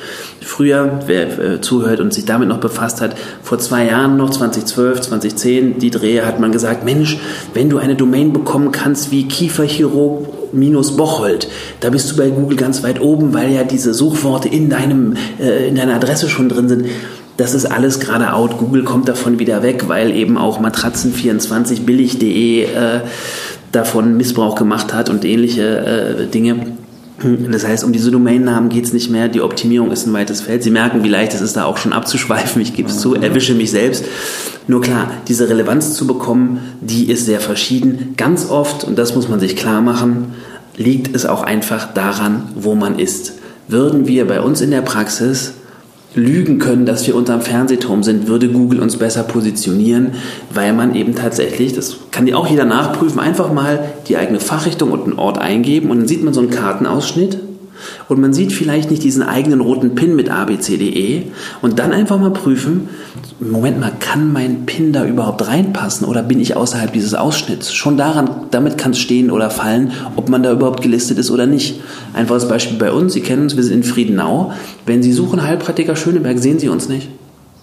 Früher, 0.40 0.98
wer 1.06 1.38
äh, 1.38 1.60
zuhört 1.60 2.00
und 2.00 2.12
sich 2.12 2.24
damit 2.24 2.48
noch 2.48 2.58
befasst 2.58 3.00
hat, 3.00 3.14
vor 3.40 3.60
zwei 3.60 3.86
Jahren 3.86 4.16
noch, 4.16 4.30
2012, 4.30 5.00
2010, 5.00 5.78
die 5.78 5.92
Drehe, 5.92 6.26
hat 6.26 6.40
man 6.40 6.50
gesagt, 6.50 6.84
Mensch, 6.84 7.18
wenn 7.54 7.70
du 7.70 7.78
eine 7.78 7.94
Domain 7.94 8.32
bekommen 8.32 8.72
kannst 8.72 9.12
wie 9.12 9.28
Kieferchirurg 9.28 10.26
minus 10.56 10.96
Bocholt, 10.96 11.48
da 11.80 11.90
bist 11.90 12.10
du 12.10 12.16
bei 12.16 12.30
Google 12.30 12.56
ganz 12.56 12.82
weit 12.82 13.00
oben, 13.00 13.34
weil 13.34 13.52
ja 13.52 13.64
diese 13.64 13.94
Suchworte 13.94 14.48
in 14.48 14.68
deinem, 14.68 15.14
äh, 15.38 15.68
in 15.68 15.76
deiner 15.76 15.94
Adresse 15.94 16.28
schon 16.28 16.48
drin 16.48 16.68
sind 16.68 16.86
das 17.36 17.54
ist 17.54 17.66
alles 17.66 18.00
gerade 18.00 18.32
out. 18.32 18.58
Google 18.58 18.84
kommt 18.84 19.08
davon 19.08 19.38
wieder 19.38 19.62
weg, 19.62 19.88
weil 19.88 20.10
eben 20.14 20.38
auch 20.38 20.60
Matratzen24 20.60 21.82
billig.de 21.82 22.64
äh, 22.64 23.00
davon 23.72 24.16
Missbrauch 24.16 24.54
gemacht 24.54 24.94
hat 24.94 25.10
und 25.10 25.24
ähnliche 25.24 25.62
äh, 25.62 26.26
Dinge. 26.26 26.76
Das 27.50 27.66
heißt, 27.66 27.84
um 27.84 27.92
diese 27.92 28.10
Domainnamen 28.10 28.68
geht 28.68 28.84
es 28.84 28.92
nicht 28.92 29.10
mehr. 29.10 29.28
Die 29.28 29.40
Optimierung 29.40 29.90
ist 29.90 30.06
ein 30.06 30.12
weites 30.12 30.40
Feld. 30.40 30.62
Sie 30.62 30.70
merken, 30.70 31.02
wie 31.02 31.08
leicht 31.08 31.34
es 31.34 31.40
ist, 31.40 31.56
da 31.56 31.64
auch 31.64 31.76
schon 31.76 31.92
abzuschweifen. 31.92 32.60
Ich 32.62 32.74
gebe 32.74 32.88
es 32.88 33.00
zu, 33.00 33.14
erwische 33.14 33.54
mich 33.54 33.70
selbst. 33.70 34.04
Nur 34.68 34.80
klar, 34.80 35.10
diese 35.28 35.48
Relevanz 35.48 35.94
zu 35.94 36.06
bekommen, 36.06 36.60
die 36.80 37.10
ist 37.10 37.26
sehr 37.26 37.40
verschieden. 37.40 38.14
Ganz 38.16 38.50
oft, 38.50 38.84
und 38.84 38.98
das 38.98 39.14
muss 39.14 39.28
man 39.28 39.40
sich 39.40 39.56
klar 39.56 39.80
machen, 39.80 40.34
liegt 40.76 41.14
es 41.14 41.26
auch 41.26 41.42
einfach 41.42 41.92
daran, 41.94 42.48
wo 42.54 42.74
man 42.74 42.98
ist. 42.98 43.34
Würden 43.68 44.06
wir 44.06 44.26
bei 44.26 44.40
uns 44.40 44.60
in 44.60 44.70
der 44.70 44.82
Praxis 44.82 45.54
lügen 46.16 46.58
können, 46.58 46.86
dass 46.86 47.06
wir 47.06 47.14
unterm 47.14 47.40
Fernsehturm 47.40 48.02
sind, 48.02 48.26
würde 48.26 48.48
Google 48.48 48.80
uns 48.80 48.96
besser 48.96 49.22
positionieren, 49.22 50.12
weil 50.52 50.72
man 50.72 50.94
eben 50.94 51.14
tatsächlich, 51.14 51.74
das 51.74 51.96
kann 52.10 52.26
dir 52.26 52.38
auch 52.38 52.48
jeder 52.48 52.64
nachprüfen, 52.64 53.20
einfach 53.20 53.52
mal 53.52 53.92
die 54.08 54.16
eigene 54.16 54.40
Fachrichtung 54.40 54.90
und 54.90 55.04
einen 55.04 55.18
Ort 55.18 55.38
eingeben 55.38 55.90
und 55.90 55.98
dann 55.98 56.08
sieht 56.08 56.24
man 56.24 56.34
so 56.34 56.40
einen 56.40 56.50
Kartenausschnitt 56.50 57.38
und 58.08 58.20
man 58.20 58.32
sieht 58.32 58.52
vielleicht 58.52 58.90
nicht 58.90 59.02
diesen 59.02 59.22
eigenen 59.22 59.60
roten 59.60 59.94
Pin 59.94 60.16
mit 60.16 60.30
abcde 60.30 61.22
und 61.62 61.78
dann 61.78 61.92
einfach 61.92 62.18
mal 62.18 62.30
prüfen, 62.30 62.88
Moment 63.38 63.78
mal, 63.78 63.92
kann 64.00 64.32
mein 64.32 64.64
Pin 64.64 64.92
da 64.92 65.04
überhaupt 65.04 65.46
reinpassen 65.46 66.06
oder 66.06 66.22
bin 66.22 66.40
ich 66.40 66.56
außerhalb 66.56 66.92
dieses 66.92 67.14
Ausschnitts? 67.14 67.74
Schon 67.74 67.98
daran, 67.98 68.30
damit 68.50 68.78
kann 68.78 68.92
es 68.92 68.98
stehen 68.98 69.30
oder 69.30 69.50
fallen, 69.50 69.92
ob 70.16 70.30
man 70.30 70.42
da 70.42 70.52
überhaupt 70.52 70.80
gelistet 70.82 71.18
ist 71.18 71.30
oder 71.30 71.46
nicht. 71.46 71.80
Einfaches 72.14 72.48
Beispiel 72.48 72.78
bei 72.78 72.90
uns, 72.90 73.12
Sie 73.12 73.20
kennen 73.20 73.42
uns, 73.42 73.56
wir 73.56 73.62
sind 73.62 73.76
in 73.76 73.82
Friedenau. 73.82 74.52
Wenn 74.86 75.02
Sie 75.02 75.12
suchen 75.12 75.42
Heilpraktiker 75.42 75.96
Schöneberg, 75.96 76.38
sehen 76.38 76.58
Sie 76.58 76.70
uns 76.70 76.88
nicht. 76.88 77.08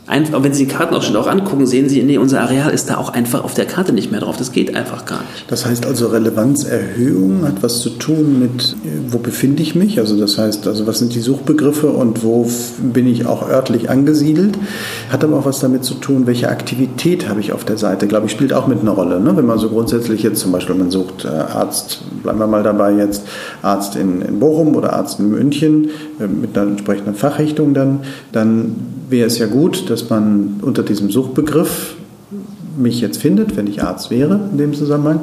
Einfach, 0.05 0.43
wenn 0.43 0.53
Sie 0.53 0.65
den 0.65 0.75
Kartenausschnitt 0.75 1.15
auch 1.15 1.27
angucken, 1.27 1.65
sehen 1.65 1.87
Sie, 1.87 2.03
nee, 2.03 2.17
unser 2.17 2.41
Areal 2.41 2.71
ist 2.71 2.89
da 2.89 2.97
auch 2.97 3.13
einfach 3.13 3.45
auf 3.45 3.53
der 3.53 3.63
Karte 3.63 3.93
nicht 3.93 4.11
mehr 4.11 4.19
drauf. 4.19 4.35
Das 4.35 4.51
geht 4.51 4.75
einfach 4.75 5.05
gar 5.05 5.21
nicht. 5.21 5.45
Das 5.47 5.65
heißt 5.65 5.85
also, 5.85 6.07
Relevanzerhöhung 6.07 7.45
hat 7.47 7.63
was 7.63 7.79
zu 7.79 7.89
tun 7.91 8.39
mit, 8.39 8.75
wo 9.07 9.19
befinde 9.19 9.63
ich 9.63 9.75
mich? 9.75 9.99
Also 9.99 10.19
das 10.19 10.37
heißt, 10.37 10.67
also 10.67 10.87
was 10.87 10.99
sind 10.99 11.15
die 11.15 11.21
Suchbegriffe 11.21 11.87
und 11.87 12.21
wo 12.21 12.49
bin 12.81 13.07
ich 13.07 13.25
auch 13.25 13.47
örtlich 13.49 13.89
angesiedelt? 13.89 14.57
Hat 15.09 15.23
aber 15.23 15.39
auch 15.39 15.45
was 15.45 15.61
damit 15.61 15.85
zu 15.85 15.93
tun, 15.93 16.27
welche 16.27 16.49
Aktivität 16.49 17.29
habe 17.29 17.39
ich 17.39 17.53
auf 17.53 17.63
der 17.63 17.77
Seite? 17.77 18.07
Glaube 18.07 18.25
ich, 18.25 18.33
spielt 18.33 18.51
auch 18.51 18.67
mit 18.67 18.81
einer 18.81 18.91
Rolle. 18.91 19.21
Ne? 19.21 19.37
Wenn 19.37 19.45
man 19.45 19.57
so 19.57 19.69
grundsätzlich 19.69 20.21
jetzt 20.21 20.41
zum 20.41 20.51
Beispiel, 20.51 20.75
man 20.75 20.91
sucht 20.91 21.23
äh, 21.23 21.29
Arzt, 21.29 22.01
bleiben 22.23 22.39
wir 22.39 22.47
mal 22.47 22.63
dabei 22.63 22.91
jetzt, 22.91 23.23
Arzt 23.61 23.95
in, 23.95 24.21
in 24.21 24.39
Bochum 24.39 24.75
oder 24.75 24.91
Arzt 24.91 25.21
in 25.21 25.29
München 25.29 25.91
äh, 26.19 26.27
mit 26.27 26.57
einer 26.57 26.71
entsprechenden 26.71 27.15
Fachrichtung 27.15 27.73
dann, 27.73 28.01
dann 28.33 28.75
wäre 29.09 29.27
es 29.27 29.37
ja 29.37 29.47
gut, 29.47 29.89
dass 29.89 30.09
man 30.09 30.59
unter 30.61 30.83
diesem 30.83 31.11
Suchbegriff 31.11 31.95
mich 32.77 33.01
jetzt 33.01 33.17
findet, 33.21 33.55
wenn 33.55 33.67
ich 33.67 33.83
Arzt 33.83 34.09
wäre 34.09 34.49
in 34.51 34.57
dem 34.57 34.73
Zusammenhang. 34.73 35.21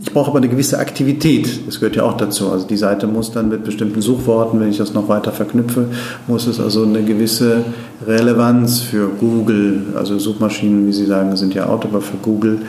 Ich 0.00 0.12
brauche 0.12 0.30
aber 0.30 0.38
eine 0.38 0.48
gewisse 0.48 0.78
Aktivität. 0.78 1.66
Das 1.66 1.80
gehört 1.80 1.96
ja 1.96 2.04
auch 2.04 2.16
dazu. 2.16 2.50
Also 2.50 2.66
die 2.66 2.76
Seite 2.76 3.06
muss 3.06 3.32
dann 3.32 3.48
mit 3.48 3.64
bestimmten 3.64 4.00
Suchworten, 4.00 4.60
wenn 4.60 4.70
ich 4.70 4.78
das 4.78 4.94
noch 4.94 5.08
weiter 5.08 5.32
verknüpfe, 5.32 5.88
muss 6.26 6.46
es 6.46 6.58
also 6.58 6.84
eine 6.84 7.02
gewisse 7.02 7.64
Relevanz 8.06 8.80
für 8.80 9.08
Google, 9.08 9.82
also 9.94 10.18
Suchmaschinen, 10.18 10.86
wie 10.86 10.92
Sie 10.92 11.06
sagen, 11.06 11.36
sind 11.36 11.54
ja 11.54 11.68
out, 11.68 11.84
aber 11.84 12.00
für 12.00 12.16
Google 12.16 12.60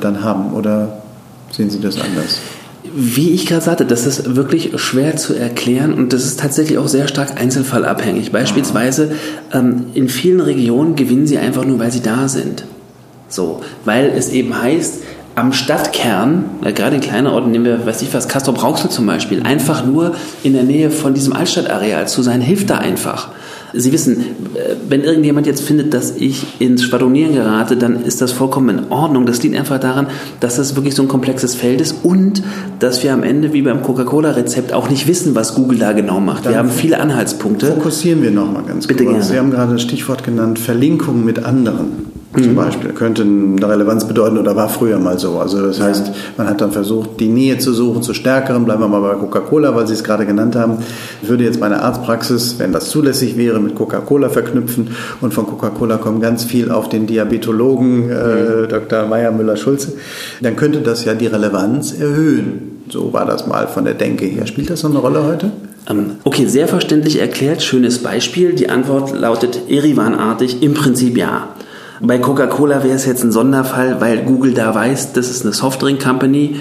dann 0.00 0.22
haben. 0.22 0.54
Oder 0.54 1.02
sehen 1.50 1.70
Sie 1.70 1.80
das 1.80 2.00
anders? 2.00 2.40
Wie 2.96 3.30
ich 3.30 3.46
gerade 3.46 3.60
sagte, 3.60 3.84
das 3.84 4.06
ist 4.06 4.36
wirklich 4.36 4.78
schwer 4.80 5.16
zu 5.16 5.34
erklären 5.34 5.94
und 5.94 6.12
das 6.12 6.24
ist 6.24 6.38
tatsächlich 6.38 6.78
auch 6.78 6.86
sehr 6.86 7.08
stark 7.08 7.40
einzelfallabhängig. 7.40 8.30
Beispielsweise 8.30 9.12
ähm, 9.52 9.86
in 9.94 10.08
vielen 10.08 10.40
Regionen 10.40 10.94
gewinnen 10.94 11.26
sie 11.26 11.38
einfach 11.38 11.64
nur, 11.64 11.80
weil 11.80 11.90
sie 11.90 12.02
da 12.02 12.28
sind. 12.28 12.64
So, 13.28 13.62
weil 13.84 14.12
es 14.16 14.28
eben 14.28 14.62
heißt, 14.62 15.02
am 15.34 15.52
Stadtkern, 15.52 16.44
gerade 16.74 16.94
in 16.94 17.02
kleinen 17.02 17.26
Orten, 17.26 17.50
nehmen 17.50 17.64
wir, 17.64 17.84
weiß 17.84 18.02
ich 18.02 18.14
was, 18.14 18.28
Castro 18.28 18.52
Brauxel 18.52 18.90
zum 18.90 19.06
Beispiel, 19.06 19.42
einfach 19.42 19.84
nur 19.84 20.14
in 20.44 20.52
der 20.52 20.62
Nähe 20.62 20.92
von 20.92 21.14
diesem 21.14 21.32
Altstadtareal 21.32 22.06
zu 22.06 22.22
sein, 22.22 22.40
hilft 22.40 22.70
da 22.70 22.78
einfach. 22.78 23.30
Sie 23.76 23.92
wissen, 23.92 24.20
äh, 24.54 24.74
wenn 24.88 25.02
irgendjemand 25.02 25.46
jetzt 25.46 25.62
findet, 25.62 25.94
dass 25.94 26.16
ich 26.16 26.60
ins 26.60 26.84
Schwadronieren 26.84 27.34
gerate, 27.34 27.76
dann 27.76 28.04
ist 28.04 28.20
das 28.20 28.32
vollkommen 28.32 28.78
in 28.78 28.92
Ordnung. 28.92 29.26
Das 29.26 29.42
liegt 29.42 29.56
einfach 29.56 29.80
daran, 29.80 30.06
dass 30.40 30.56
das 30.56 30.76
wirklich 30.76 30.94
so 30.94 31.02
ein 31.02 31.08
komplexes 31.08 31.54
Feld 31.54 31.80
ist 31.80 31.96
und 32.04 32.42
dass 32.78 33.02
wir 33.02 33.12
am 33.12 33.22
Ende, 33.22 33.52
wie 33.52 33.62
beim 33.62 33.82
Coca-Cola-Rezept, 33.82 34.72
auch 34.72 34.88
nicht 34.88 35.06
wissen, 35.06 35.34
was 35.34 35.54
Google 35.54 35.78
da 35.78 35.92
genau 35.92 36.20
macht. 36.20 36.46
Dann 36.46 36.52
wir 36.52 36.58
haben 36.58 36.70
viele 36.70 37.00
Anhaltspunkte. 37.00 37.66
Fokussieren 37.66 38.22
wir 38.22 38.30
nochmal 38.30 38.62
ganz 38.62 38.86
Bitte 38.86 39.04
kurz. 39.04 39.16
Gerne. 39.16 39.24
Sie 39.30 39.38
haben 39.38 39.50
gerade 39.50 39.72
das 39.72 39.82
Stichwort 39.82 40.24
genannt, 40.24 40.58
Verlinkung 40.58 41.24
mit 41.24 41.44
anderen 41.44 42.13
zum 42.42 42.52
mhm. 42.52 42.56
Beispiel. 42.56 42.90
Könnte 42.92 43.22
eine 43.22 43.68
Relevanz 43.68 44.06
bedeuten 44.06 44.38
oder 44.38 44.56
war 44.56 44.68
früher 44.68 44.98
mal 44.98 45.18
so. 45.18 45.38
Also 45.38 45.64
das 45.64 45.80
heißt, 45.80 46.12
man 46.36 46.48
hat 46.48 46.60
dann 46.60 46.72
versucht, 46.72 47.20
die 47.20 47.28
Nähe 47.28 47.58
zu 47.58 47.72
suchen 47.72 48.02
zu 48.02 48.14
stärkeren. 48.14 48.64
Bleiben 48.64 48.82
wir 48.82 48.88
mal 48.88 49.00
bei 49.00 49.14
Coca-Cola, 49.14 49.74
weil 49.74 49.86
Sie 49.86 49.94
es 49.94 50.04
gerade 50.04 50.26
genannt 50.26 50.56
haben. 50.56 50.78
Ich 51.22 51.28
würde 51.28 51.44
jetzt 51.44 51.60
meine 51.60 51.82
Arztpraxis, 51.82 52.56
wenn 52.58 52.72
das 52.72 52.90
zulässig 52.90 53.36
wäre, 53.36 53.60
mit 53.60 53.74
Coca-Cola 53.74 54.28
verknüpfen. 54.28 54.88
Und 55.20 55.34
von 55.34 55.46
Coca-Cola 55.46 55.96
kommt 55.98 56.22
ganz 56.22 56.44
viel 56.44 56.70
auf 56.70 56.88
den 56.88 57.06
Diabetologen 57.06 58.10
äh, 58.10 58.14
mhm. 58.14 58.68
Dr. 58.68 59.06
Meyer 59.06 59.30
Müller-Schulze. 59.30 59.92
Dann 60.40 60.56
könnte 60.56 60.80
das 60.80 61.04
ja 61.04 61.14
die 61.14 61.26
Relevanz 61.26 61.92
erhöhen. 61.92 62.82
So 62.88 63.12
war 63.12 63.24
das 63.24 63.46
mal 63.46 63.66
von 63.66 63.84
der 63.84 63.94
Denke 63.94 64.26
her. 64.26 64.46
Spielt 64.46 64.70
das 64.70 64.80
so 64.80 64.88
eine 64.88 64.98
Rolle 64.98 65.24
heute? 65.24 65.50
Ähm, 65.88 66.16
okay, 66.24 66.46
sehr 66.46 66.68
verständlich 66.68 67.20
erklärt, 67.20 67.62
schönes 67.62 67.98
Beispiel. 67.98 68.54
Die 68.54 68.68
Antwort 68.68 69.14
lautet 69.18 69.68
Erivan-artig, 69.68 70.62
im 70.62 70.74
Prinzip 70.74 71.16
ja. 71.16 71.48
Bei 72.06 72.18
Coca-Cola 72.18 72.84
wäre 72.84 72.94
es 72.94 73.06
jetzt 73.06 73.24
ein 73.24 73.32
Sonderfall, 73.32 74.00
weil 74.00 74.18
Google 74.24 74.52
da 74.52 74.74
weiß, 74.74 75.14
das 75.14 75.30
ist 75.30 75.42
eine 75.44 75.54
Softdrink-Company, 75.54 76.56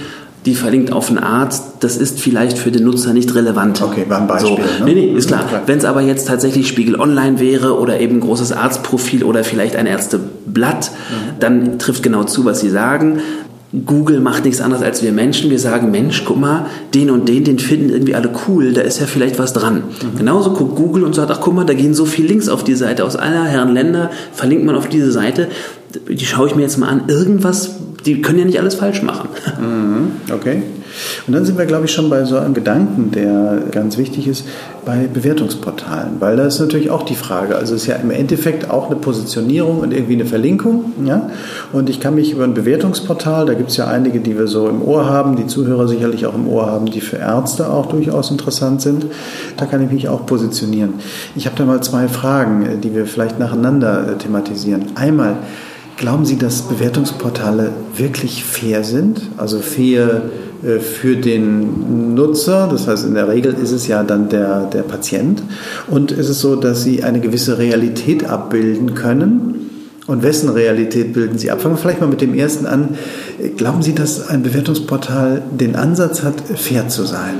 die 0.45 0.55
verlinkt 0.55 0.91
auf 0.91 1.09
einen 1.09 1.19
Arzt. 1.19 1.63
Das 1.81 1.97
ist 1.97 2.19
vielleicht 2.19 2.57
für 2.57 2.71
den 2.71 2.83
Nutzer 2.85 3.13
nicht 3.13 3.33
relevant. 3.35 3.81
Okay, 3.81 4.05
war 4.07 4.21
ein 4.21 4.27
Beispiel. 4.27 4.55
So. 4.55 4.83
Ne? 4.83 4.93
Nee, 4.93 4.93
nee, 4.93 5.17
ist 5.17 5.27
klar. 5.27 5.45
klar. 5.45 5.63
Wenn 5.65 5.77
es 5.77 5.85
aber 5.85 6.01
jetzt 6.01 6.27
tatsächlich 6.27 6.67
Spiegel 6.67 6.99
Online 6.99 7.39
wäre 7.39 7.77
oder 7.77 7.99
eben 7.99 8.17
ein 8.17 8.19
großes 8.21 8.51
Arztprofil 8.53 9.23
oder 9.23 9.43
vielleicht 9.43 9.75
ein 9.75 9.85
Ärzteblatt, 9.85 10.91
mhm. 10.91 11.39
dann 11.39 11.79
trifft 11.79 12.03
genau 12.03 12.23
zu, 12.23 12.45
was 12.45 12.59
Sie 12.61 12.69
sagen. 12.69 13.19
Google 13.85 14.19
macht 14.19 14.45
nichts 14.45 14.61
anderes 14.61 14.83
als 14.83 15.01
wir 15.01 15.11
Menschen. 15.11 15.49
Wir 15.49 15.57
sagen, 15.57 15.89
Mensch, 15.89 16.23
guck 16.25 16.39
mal, 16.39 16.67
den 16.93 17.09
und 17.09 17.27
den, 17.27 17.43
den 17.43 17.57
finden 17.57 17.89
irgendwie 17.89 18.13
alle 18.13 18.29
cool, 18.47 18.71
da 18.73 18.81
ist 18.81 18.99
ja 18.99 19.07
vielleicht 19.07 19.39
was 19.39 19.53
dran. 19.53 19.83
Mhm. 20.13 20.17
Genauso 20.17 20.51
guckt 20.51 20.75
Google 20.75 21.03
und 21.03 21.15
sagt, 21.15 21.31
ach 21.31 21.41
guck 21.41 21.55
mal, 21.55 21.65
da 21.65 21.73
gehen 21.73 21.95
so 21.95 22.05
viele 22.05 22.27
Links 22.27 22.49
auf 22.49 22.63
die 22.63 22.75
Seite 22.75 23.03
aus 23.03 23.15
aller 23.15 23.45
Herren 23.45 23.73
Länder, 23.73 24.11
verlinkt 24.31 24.65
man 24.65 24.75
auf 24.75 24.87
diese 24.87 25.11
Seite. 25.11 25.47
Die 26.07 26.25
schaue 26.25 26.47
ich 26.47 26.55
mir 26.55 26.61
jetzt 26.61 26.77
mal 26.77 26.87
an. 26.87 27.03
Irgendwas, 27.07 27.77
die 28.05 28.21
können 28.21 28.39
ja 28.39 28.45
nicht 28.45 28.59
alles 28.59 28.75
falsch 28.75 29.01
machen. 29.01 29.29
Mhm. 29.59 30.33
Okay. 30.33 30.63
Und 31.25 31.33
dann 31.33 31.45
sind 31.45 31.57
wir, 31.57 31.65
glaube 31.65 31.85
ich, 31.85 31.91
schon 31.91 32.09
bei 32.09 32.23
so 32.25 32.37
einem 32.37 32.53
Gedanken, 32.53 33.11
der 33.11 33.63
ganz 33.71 33.97
wichtig 33.97 34.27
ist, 34.27 34.45
bei 34.85 35.07
Bewertungsportalen. 35.11 36.17
Weil 36.19 36.37
da 36.37 36.45
ist 36.45 36.59
natürlich 36.59 36.91
auch 36.91 37.03
die 37.03 37.15
Frage, 37.15 37.55
also 37.55 37.73
es 37.73 37.83
ist 37.83 37.87
ja 37.87 37.95
im 37.95 38.11
Endeffekt 38.11 38.69
auch 38.69 38.87
eine 38.87 38.97
Positionierung 38.97 39.79
und 39.79 39.93
irgendwie 39.93 40.13
eine 40.13 40.25
Verlinkung. 40.25 40.91
Ja? 41.05 41.29
Und 41.71 41.89
ich 41.89 41.99
kann 41.99 42.15
mich 42.15 42.31
über 42.31 42.43
ein 42.43 42.53
Bewertungsportal, 42.53 43.45
da 43.45 43.53
gibt 43.53 43.71
es 43.71 43.77
ja 43.77 43.87
einige, 43.87 44.19
die 44.19 44.37
wir 44.37 44.47
so 44.47 44.67
im 44.67 44.81
Ohr 44.81 45.09
haben, 45.09 45.35
die 45.35 45.47
Zuhörer 45.47 45.87
sicherlich 45.87 46.25
auch 46.25 46.35
im 46.35 46.47
Ohr 46.47 46.67
haben, 46.67 46.85
die 46.85 47.01
für 47.01 47.17
Ärzte 47.17 47.69
auch 47.69 47.87
durchaus 47.87 48.29
interessant 48.29 48.81
sind, 48.81 49.05
da 49.57 49.65
kann 49.65 49.83
ich 49.83 49.91
mich 49.91 50.09
auch 50.09 50.25
positionieren. 50.25 50.95
Ich 51.35 51.45
habe 51.45 51.55
da 51.57 51.65
mal 51.65 51.81
zwei 51.81 52.07
Fragen, 52.07 52.81
die 52.81 52.93
wir 52.93 53.05
vielleicht 53.05 53.39
nacheinander 53.39 54.09
äh, 54.09 54.17
thematisieren. 54.17 54.85
Einmal, 54.95 55.37
Glauben 56.03 56.25
Sie, 56.25 56.35
dass 56.35 56.63
Bewertungsportale 56.63 57.71
wirklich 57.95 58.43
fair 58.43 58.83
sind? 58.83 59.21
Also 59.37 59.59
fair 59.59 60.23
äh, 60.61 60.79
für 60.79 61.15
den 61.15 62.13
Nutzer, 62.13 62.67
das 62.69 62.89
heißt 62.89 63.05
in 63.05 63.13
der 63.13 63.29
Regel 63.29 63.53
ist 63.53 63.71
es 63.71 63.87
ja 63.87 64.03
dann 64.03 64.27
der, 64.27 64.65
der 64.65 64.81
Patient. 64.81 65.41
Und 65.87 66.11
ist 66.11 66.27
es 66.27 66.41
so, 66.41 66.57
dass 66.57 66.83
Sie 66.83 67.05
eine 67.05 67.21
gewisse 67.21 67.57
Realität 67.57 68.25
abbilden 68.25 68.95
können? 68.95 69.69
Und 70.05 70.23
wessen 70.23 70.49
Realität 70.49 71.13
bilden 71.13 71.37
Sie 71.37 71.49
ab? 71.49 71.61
Fangen 71.61 71.75
wir 71.75 71.79
vielleicht 71.79 72.01
mal 72.01 72.07
mit 72.07 72.19
dem 72.19 72.33
ersten 72.33 72.65
an. 72.65 72.97
Glauben 73.55 73.81
Sie, 73.81 73.95
dass 73.95 74.27
ein 74.27 74.43
Bewertungsportal 74.43 75.41
den 75.51 75.77
Ansatz 75.77 76.21
hat, 76.21 76.35
fair 76.57 76.89
zu 76.89 77.03
sein? 77.05 77.35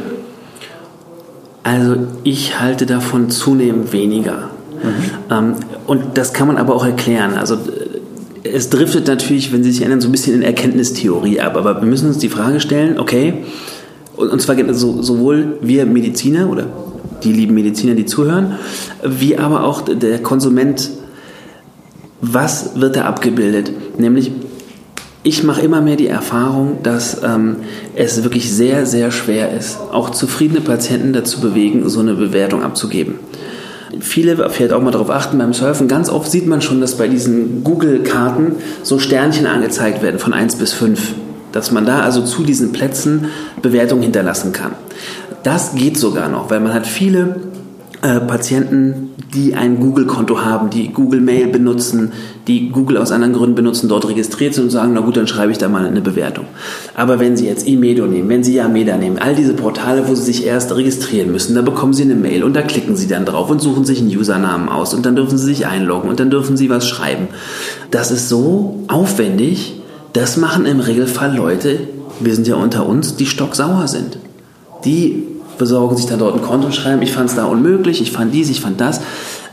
Also 1.63 1.97
ich 2.23 2.61
halte 2.61 2.85
davon 2.85 3.29
zunehmend 3.29 3.91
weniger. 3.91 4.51
Mhm. 5.29 5.55
und 5.87 6.17
das 6.17 6.33
kann 6.33 6.47
man 6.47 6.57
aber 6.57 6.75
auch 6.75 6.85
erklären. 6.85 7.37
Also 7.37 7.57
es 8.43 8.69
driftet 8.69 9.07
natürlich, 9.07 9.53
wenn 9.53 9.63
Sie 9.63 9.71
sich 9.71 9.81
erinnern, 9.81 10.01
so 10.01 10.09
ein 10.09 10.11
bisschen 10.11 10.35
in 10.35 10.41
Erkenntnistheorie 10.41 11.39
ab. 11.39 11.55
Aber 11.55 11.81
wir 11.81 11.87
müssen 11.87 12.07
uns 12.07 12.17
die 12.17 12.29
Frage 12.29 12.59
stellen, 12.59 12.99
okay, 12.99 13.33
und 14.15 14.41
zwar 14.41 14.55
so, 14.73 15.01
sowohl 15.01 15.57
wir 15.61 15.85
Mediziner 15.85 16.49
oder 16.49 16.67
die 17.23 17.31
lieben 17.31 17.55
Mediziner, 17.55 17.95
die 17.95 18.05
zuhören, 18.05 18.57
wie 19.03 19.37
aber 19.37 19.63
auch 19.63 19.81
der 19.81 20.21
Konsument, 20.21 20.89
was 22.21 22.79
wird 22.79 22.95
da 22.95 23.05
abgebildet? 23.05 23.71
Nämlich, 23.97 24.31
ich 25.23 25.43
mache 25.43 25.61
immer 25.61 25.81
mehr 25.81 25.95
die 25.95 26.07
Erfahrung, 26.07 26.79
dass 26.83 27.23
ähm, 27.23 27.57
es 27.95 28.23
wirklich 28.23 28.51
sehr, 28.51 28.85
sehr 28.85 29.09
schwer 29.11 29.57
ist, 29.57 29.77
auch 29.91 30.09
zufriedene 30.09 30.61
Patienten 30.61 31.13
dazu 31.13 31.39
bewegen, 31.39 31.87
so 31.89 32.01
eine 32.01 32.13
Bewertung 32.13 32.61
abzugeben. 32.61 33.15
Viele, 33.99 34.49
vielleicht 34.49 34.73
auch 34.73 34.81
mal 34.81 34.91
darauf 34.91 35.09
achten 35.09 35.37
beim 35.37 35.53
Surfen, 35.53 35.87
ganz 35.87 36.09
oft 36.09 36.29
sieht 36.29 36.47
man 36.47 36.61
schon, 36.61 36.81
dass 36.81 36.97
bei 36.97 37.07
diesen 37.07 37.63
Google-Karten 37.63 38.55
so 38.81 38.99
Sternchen 38.99 39.45
angezeigt 39.45 40.01
werden 40.01 40.19
von 40.19 40.33
1 40.33 40.55
bis 40.55 40.73
5. 40.73 41.13
Dass 41.51 41.71
man 41.71 41.85
da 41.85 41.99
also 41.99 42.23
zu 42.23 42.43
diesen 42.43 42.71
Plätzen 42.71 43.27
Bewertungen 43.61 44.01
hinterlassen 44.01 44.53
kann. 44.53 44.71
Das 45.43 45.75
geht 45.75 45.97
sogar 45.97 46.29
noch, 46.29 46.49
weil 46.49 46.59
man 46.59 46.73
hat 46.73 46.87
viele 46.87 47.35
äh, 48.03 48.19
Patienten, 48.19 49.11
die 49.33 49.55
ein 49.55 49.79
Google-Konto 49.79 50.41
haben, 50.41 50.69
die 50.69 50.89
Google 50.89 51.21
Mail 51.21 51.47
benutzen, 51.47 52.11
die 52.47 52.69
Google 52.69 52.97
aus 52.97 53.13
anderen 53.13 53.33
Gründen 53.33 53.55
benutzen, 53.55 53.87
dort 53.87 54.07
registriert 54.07 54.53
sind 54.53 54.65
und 54.65 54.69
sagen, 54.71 54.91
na 54.93 54.99
gut, 54.99 55.15
dann 55.15 55.25
schreibe 55.25 55.53
ich 55.53 55.57
da 55.57 55.69
mal 55.69 55.85
eine 55.85 56.01
Bewertung. 56.01 56.45
Aber 56.95 57.19
wenn 57.19 57.37
Sie 57.37 57.47
jetzt 57.47 57.65
Imedo 57.65 58.05
nehmen, 58.05 58.27
wenn 58.27 58.43
Sie 58.43 58.55
Yameda 58.55 58.97
nehmen, 58.97 59.19
all 59.19 59.35
diese 59.35 59.53
Portale, 59.53 60.07
wo 60.07 60.15
Sie 60.15 60.23
sich 60.23 60.45
erst 60.45 60.75
registrieren 60.75 61.31
müssen, 61.31 61.55
da 61.55 61.61
bekommen 61.61 61.93
Sie 61.93 62.03
eine 62.03 62.15
Mail 62.15 62.43
und 62.43 62.57
da 62.57 62.61
klicken 62.61 62.97
Sie 62.97 63.07
dann 63.07 63.23
drauf 63.23 63.49
und 63.49 63.61
suchen 63.61 63.85
sich 63.85 64.01
einen 64.01 64.15
Usernamen 64.15 64.67
aus 64.67 64.93
und 64.93 65.05
dann 65.05 65.15
dürfen 65.15 65.37
Sie 65.37 65.45
sich 65.45 65.65
einloggen 65.65 66.09
und 66.09 66.19
dann 66.19 66.29
dürfen 66.29 66.57
Sie 66.57 66.69
was 66.69 66.85
schreiben. 66.85 67.29
Das 67.89 68.11
ist 68.11 68.27
so 68.27 68.83
aufwendig, 68.89 69.81
das 70.11 70.35
machen 70.35 70.65
im 70.65 70.81
Regelfall 70.81 71.33
Leute, 71.33 71.79
wir 72.19 72.35
sind 72.35 72.47
ja 72.47 72.55
unter 72.55 72.85
uns, 72.85 73.15
die 73.15 73.25
stocksauer 73.25 73.87
sind. 73.87 74.17
Die 74.83 75.23
besorgen 75.63 75.95
sich 75.95 76.07
dann 76.07 76.19
dort 76.19 76.35
ein 76.35 76.41
Konto 76.41 76.71
schreiben, 76.71 77.01
ich 77.01 77.13
fand 77.13 77.29
es 77.29 77.37
da 77.37 77.45
unmöglich, 77.45 78.01
ich 78.01 78.11
fand 78.11 78.33
dies, 78.33 78.49
ich 78.49 78.59
fand 78.59 78.81
das. 78.81 78.99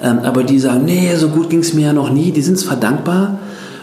Ähm, 0.02 0.18
aber 0.24 0.42
die 0.42 0.58
sagen, 0.58 0.84
nee, 0.84 1.14
so 1.14 1.28
gut 1.28 1.50
ging 1.50 1.60
es 1.60 1.72
mir 1.72 1.86
ja 1.86 1.92
noch 1.92 2.10
nie, 2.10 2.32
die 2.32 2.42
sind 2.42 2.58
zwar 2.58 2.76
dankbar. 2.76 3.38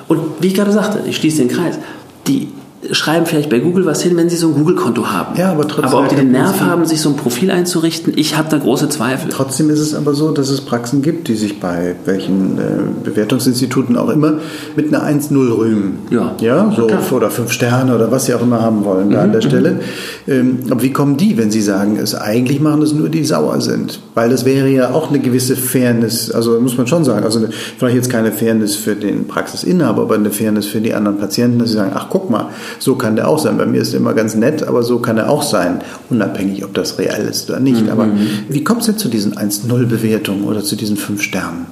Und 0.10 0.20
wie 0.42 0.48
ich 0.48 0.54
gerade 0.54 0.74
sagte, 0.74 1.00
ich 1.08 1.16
schließe 1.16 1.38
den 1.38 1.48
Kreis, 1.48 1.80
die 2.28 2.50
schreiben 2.92 3.26
vielleicht 3.26 3.50
bei 3.50 3.60
Google 3.60 3.86
was 3.86 4.02
hin, 4.02 4.16
wenn 4.18 4.30
sie 4.30 4.36
so 4.36 4.50
ein 4.50 4.54
Google-Konto 4.54 5.08
haben. 5.08 5.38
Ja, 5.38 5.52
aber 5.52 5.68
trotzdem. 5.68 5.86
Aber 5.86 6.00
ob 6.00 6.10
die 6.10 6.16
den 6.16 6.32
Nerv 6.32 6.62
haben, 6.62 6.86
sich 6.86 7.02
so 7.02 7.10
ein 7.10 7.16
Profil 7.16 7.50
einzurichten, 7.50 8.14
ich 8.16 8.38
habe 8.38 8.50
da 8.50 8.58
große 8.58 8.90
Zweifel. 8.90 9.30
Trotzdem 9.30 9.70
ist 9.70 9.80
es 9.80 9.96
aber 9.96 10.14
so, 10.14 10.32
dass 10.32 10.50
es 10.50 10.62
Praxen 10.62 11.02
gibt, 11.02 11.28
die 11.28 11.36
sich 11.36 11.60
bei 11.60 11.96
welchen 12.06 12.58
äh, 12.58 12.62
Bewertungsinstituten 13.04 13.98
auch 13.98 14.10
immer 14.10 14.36
mit 14.76 14.94
einer 14.94 15.04
1-0 15.04 15.58
rühmen. 15.58 16.00
Ja. 16.12 16.36
Ja, 16.40 16.72
so 16.76 16.84
okay. 16.84 16.96
oder 17.12 17.32
fünf 17.32 17.52
Sterne 17.52 17.96
oder 17.96 18.12
was 18.12 18.26
sie 18.26 18.34
auch 18.36 18.42
immer 18.42 18.62
haben 18.62 18.86
wollen 18.86 19.10
da 19.10 19.18
mhm, 19.18 19.24
an 19.24 19.32
der 19.32 19.44
mhm. 19.44 19.48
Stelle. 19.48 19.80
Ähm, 20.28 20.60
aber 20.70 20.82
wie 20.84 20.92
kommen 20.92 21.18
die, 21.18 21.38
wenn 21.38 21.50
sie 21.50 21.62
sagen, 21.62 21.98
es 21.98 22.14
eigentlich 22.14 22.60
machen 22.60 22.82
es 22.84 22.94
nur 22.94 23.10
die 23.10 23.24
sauer 23.24 23.60
sind? 23.62 24.00
Weil 24.14 24.30
das 24.30 24.46
wäre 24.46 24.68
ja 24.70 24.92
auch 24.92 25.10
eine 25.10 25.20
gewisse 25.20 25.56
Fairness, 25.56 26.30
also 26.32 26.60
muss 26.60 26.78
man 26.78 26.86
schon 26.86 27.04
sagen, 27.04 27.26
also 27.26 27.40
eine, 27.40 27.50
vielleicht 27.50 27.96
jetzt 27.96 28.10
keine 28.12 28.32
Fairness 28.32 28.76
für 28.76 28.96
den 28.96 29.28
Praxisinhaber, 29.28 30.04
aber 30.04 30.16
eine 30.16 30.30
Fairness 30.30 30.68
für 30.68 30.80
die 30.80 30.94
anderen 30.94 31.18
Patienten, 31.18 31.60
dass 31.60 31.70
sie 31.70 31.76
sagen, 31.76 31.92
ach 31.96 32.08
guck 32.10 32.30
mal, 32.30 32.50
so 32.80 32.96
kann 32.96 33.16
der 33.16 33.28
auch 33.28 33.40
sein. 33.40 33.58
Bei 33.58 33.66
mir 33.66 33.82
ist 33.82 33.94
er 33.94 34.00
immer 34.00 34.14
ganz 34.14 34.36
nett, 34.36 34.68
aber 34.68 34.84
so 34.84 35.00
kann 35.00 35.18
er 35.18 35.30
auch 35.30 35.44
sein, 35.44 35.82
unabhängig, 36.10 36.64
ob 36.64 36.74
das 36.74 36.98
real 37.00 37.22
ist 37.22 37.50
oder 37.50 37.60
nicht. 37.60 37.84
Mhm. 37.84 37.90
Aber 37.90 38.08
wie 38.50 38.64
kommt 38.64 38.82
es 38.82 38.88
denn 38.88 38.98
zu 38.98 39.10
diesen 39.10 39.36
1-0-Bewertungen 39.36 40.44
oder 40.44 40.64
zu 40.64 40.76
diesen 40.76 40.98
5 40.98 41.22
Sternen? 41.22 41.68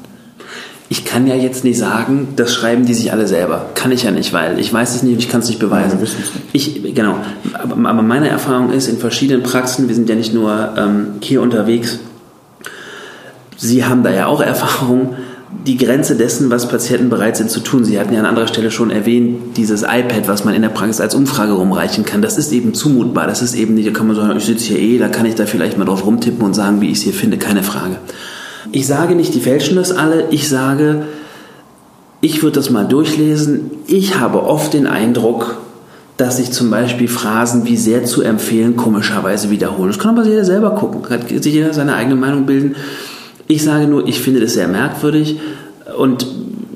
Ich 0.87 1.03
kann 1.03 1.25
ja 1.25 1.35
jetzt 1.35 1.63
nicht 1.63 1.79
sagen, 1.79 2.27
das 2.35 2.53
schreiben 2.53 2.85
die 2.85 2.93
sich 2.93 3.11
alle 3.11 3.25
selber. 3.25 3.71
Kann 3.73 3.91
ich 3.91 4.03
ja 4.03 4.11
nicht, 4.11 4.33
weil 4.33 4.59
ich 4.59 4.71
weiß 4.71 4.95
es 4.95 5.01
nicht 5.01 5.13
und 5.13 5.19
ich 5.19 5.29
kann 5.29 5.41
es 5.41 5.47
nicht 5.47 5.59
beweisen. 5.59 5.97
Ja. 5.99 6.07
Ich, 6.53 6.93
genau. 6.93 7.17
Aber, 7.53 7.89
aber, 7.89 8.03
meine 8.03 8.29
Erfahrung 8.29 8.71
ist 8.71 8.87
in 8.87 8.97
verschiedenen 8.97 9.41
Praxen, 9.41 9.87
wir 9.87 9.95
sind 9.95 10.07
ja 10.09 10.15
nicht 10.15 10.33
nur 10.33 10.75
ähm, 10.77 11.07
hier 11.21 11.41
unterwegs, 11.41 11.99
Sie 13.57 13.85
haben 13.85 14.03
da 14.03 14.11
ja 14.11 14.27
auch 14.27 14.41
Erfahrung, 14.41 15.15
die 15.65 15.77
Grenze 15.77 16.15
dessen, 16.15 16.49
was 16.49 16.67
Patienten 16.67 17.09
bereit 17.09 17.37
sind 17.37 17.49
zu 17.49 17.59
tun. 17.59 17.85
Sie 17.85 17.99
hatten 17.99 18.13
ja 18.13 18.19
an 18.19 18.25
anderer 18.25 18.47
Stelle 18.47 18.71
schon 18.71 18.91
erwähnt, 18.91 19.57
dieses 19.57 19.81
iPad, 19.81 20.27
was 20.27 20.43
man 20.43 20.53
in 20.53 20.61
der 20.61 20.69
Praxis 20.69 21.01
als 21.01 21.15
Umfrage 21.15 21.53
rumreichen 21.53 22.05
kann, 22.05 22.21
das 22.21 22.37
ist 22.37 22.51
eben 22.51 22.73
zumutbar. 22.73 23.27
Das 23.27 23.41
ist 23.41 23.55
eben 23.55 23.73
nicht, 23.73 23.87
da 23.87 23.91
kann 23.91 24.07
man 24.07 24.15
sagen, 24.15 24.37
ich 24.37 24.45
sitze 24.45 24.73
hier 24.73 24.79
eh, 24.79 24.97
da 24.97 25.07
kann 25.07 25.25
ich 25.25 25.35
da 25.35 25.45
vielleicht 25.45 25.77
mal 25.77 25.85
drauf 25.85 26.05
rumtippen 26.05 26.43
und 26.43 26.53
sagen, 26.53 26.81
wie 26.81 26.89
ich 26.89 26.97
es 26.97 27.03
hier 27.03 27.13
finde, 27.13 27.37
keine 27.37 27.63
Frage. 27.63 27.97
Ich 28.71 28.87
sage 28.87 29.15
nicht, 29.15 29.33
die 29.33 29.39
fälschen 29.39 29.75
das 29.75 29.91
alle, 29.91 30.25
ich 30.31 30.49
sage, 30.49 31.05
ich 32.21 32.41
würde 32.41 32.55
das 32.55 32.69
mal 32.69 32.85
durchlesen. 32.85 33.71
Ich 33.87 34.19
habe 34.19 34.43
oft 34.43 34.73
den 34.73 34.87
Eindruck, 34.87 35.57
dass 36.17 36.37
sich 36.37 36.51
zum 36.51 36.69
Beispiel 36.69 37.07
Phrasen 37.07 37.65
wie 37.65 37.77
sehr 37.77 38.05
zu 38.05 38.21
empfehlen 38.21 38.75
komischerweise 38.75 39.49
wiederholen. 39.49 39.89
Das 39.89 39.99
kann 39.99 40.17
aber 40.17 40.27
jeder 40.27 40.45
selber 40.45 40.71
gucken, 40.71 41.03
kann 41.03 41.27
sich 41.27 41.53
jeder 41.53 41.73
seine 41.73 41.95
eigene 41.95 42.15
Meinung 42.15 42.45
bilden. 42.45 42.75
Ich 43.47 43.63
sage 43.63 43.87
nur, 43.87 44.07
ich 44.07 44.19
finde 44.19 44.39
das 44.39 44.53
sehr 44.53 44.67
merkwürdig 44.67 45.39
und 45.97 46.25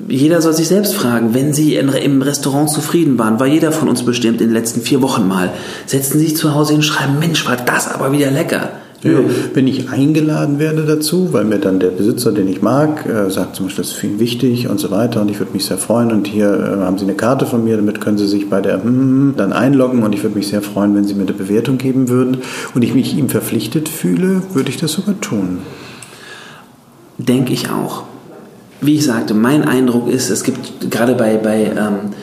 jeder 0.08 0.42
soll 0.42 0.52
sich 0.52 0.68
selbst 0.68 0.94
fragen, 0.94 1.34
wenn 1.34 1.52
Sie 1.52 1.76
im 1.76 2.22
Restaurant 2.22 2.68
zufrieden 2.68 3.18
waren, 3.18 3.38
war 3.38 3.46
jeder 3.46 3.70
von 3.70 3.88
uns 3.88 4.02
bestimmt 4.02 4.40
in 4.40 4.48
den 4.48 4.54
letzten 4.54 4.80
vier 4.80 5.02
Wochen 5.02 5.26
mal, 5.28 5.52
setzen 5.86 6.18
Sie 6.18 6.26
sich 6.26 6.36
zu 6.36 6.54
Hause 6.54 6.72
hin 6.72 6.78
und 6.78 6.84
schreiben, 6.84 7.18
Mensch, 7.18 7.46
war 7.46 7.56
das 7.56 7.92
aber 7.92 8.12
wieder 8.12 8.30
lecker. 8.30 8.70
Ja, 9.02 9.12
wenn 9.54 9.66
ich 9.66 9.88
eingeladen 9.88 10.58
werde 10.58 10.84
dazu, 10.84 11.32
weil 11.32 11.46
mir 11.46 11.58
dann 11.58 11.80
der 11.80 11.88
Besitzer, 11.88 12.32
den 12.32 12.46
ich 12.48 12.60
mag, 12.60 13.06
äh, 13.06 13.30
sagt 13.30 13.56
zum 13.56 13.66
Beispiel, 13.66 13.82
das 13.82 13.92
ist 13.92 13.98
für 13.98 14.08
ihn 14.08 14.20
wichtig 14.20 14.68
und 14.68 14.78
so 14.78 14.90
weiter 14.90 15.22
und 15.22 15.30
ich 15.30 15.38
würde 15.38 15.54
mich 15.54 15.64
sehr 15.64 15.78
freuen 15.78 16.12
und 16.12 16.26
hier 16.26 16.52
äh, 16.52 16.84
haben 16.84 16.98
Sie 16.98 17.04
eine 17.04 17.14
Karte 17.14 17.46
von 17.46 17.64
mir, 17.64 17.76
damit 17.76 18.02
können 18.02 18.18
Sie 18.18 18.28
sich 18.28 18.50
bei 18.50 18.60
der 18.60 18.76
mm, 18.76 19.36
dann 19.38 19.54
einloggen 19.54 20.02
und 20.02 20.14
ich 20.14 20.22
würde 20.22 20.36
mich 20.36 20.48
sehr 20.48 20.60
freuen, 20.60 20.94
wenn 20.94 21.04
Sie 21.04 21.14
mir 21.14 21.22
eine 21.22 21.32
Bewertung 21.32 21.78
geben 21.78 22.10
würden 22.10 22.38
und 22.74 22.82
ich 22.82 22.92
mich 22.92 23.16
ihm 23.16 23.30
verpflichtet 23.30 23.88
fühle, 23.88 24.42
würde 24.52 24.68
ich 24.68 24.76
das 24.76 24.92
sogar 24.92 25.18
tun. 25.18 25.60
Denke 27.26 27.52
ich 27.52 27.70
auch. 27.70 28.04
Wie 28.80 28.96
ich 28.96 29.04
sagte, 29.04 29.34
mein 29.34 29.64
Eindruck 29.64 30.08
ist, 30.08 30.30
es 30.30 30.42
gibt 30.42 30.90
gerade 30.90 31.14
bei, 31.14 31.36
bei 31.36 31.64
ähm, 31.76 32.14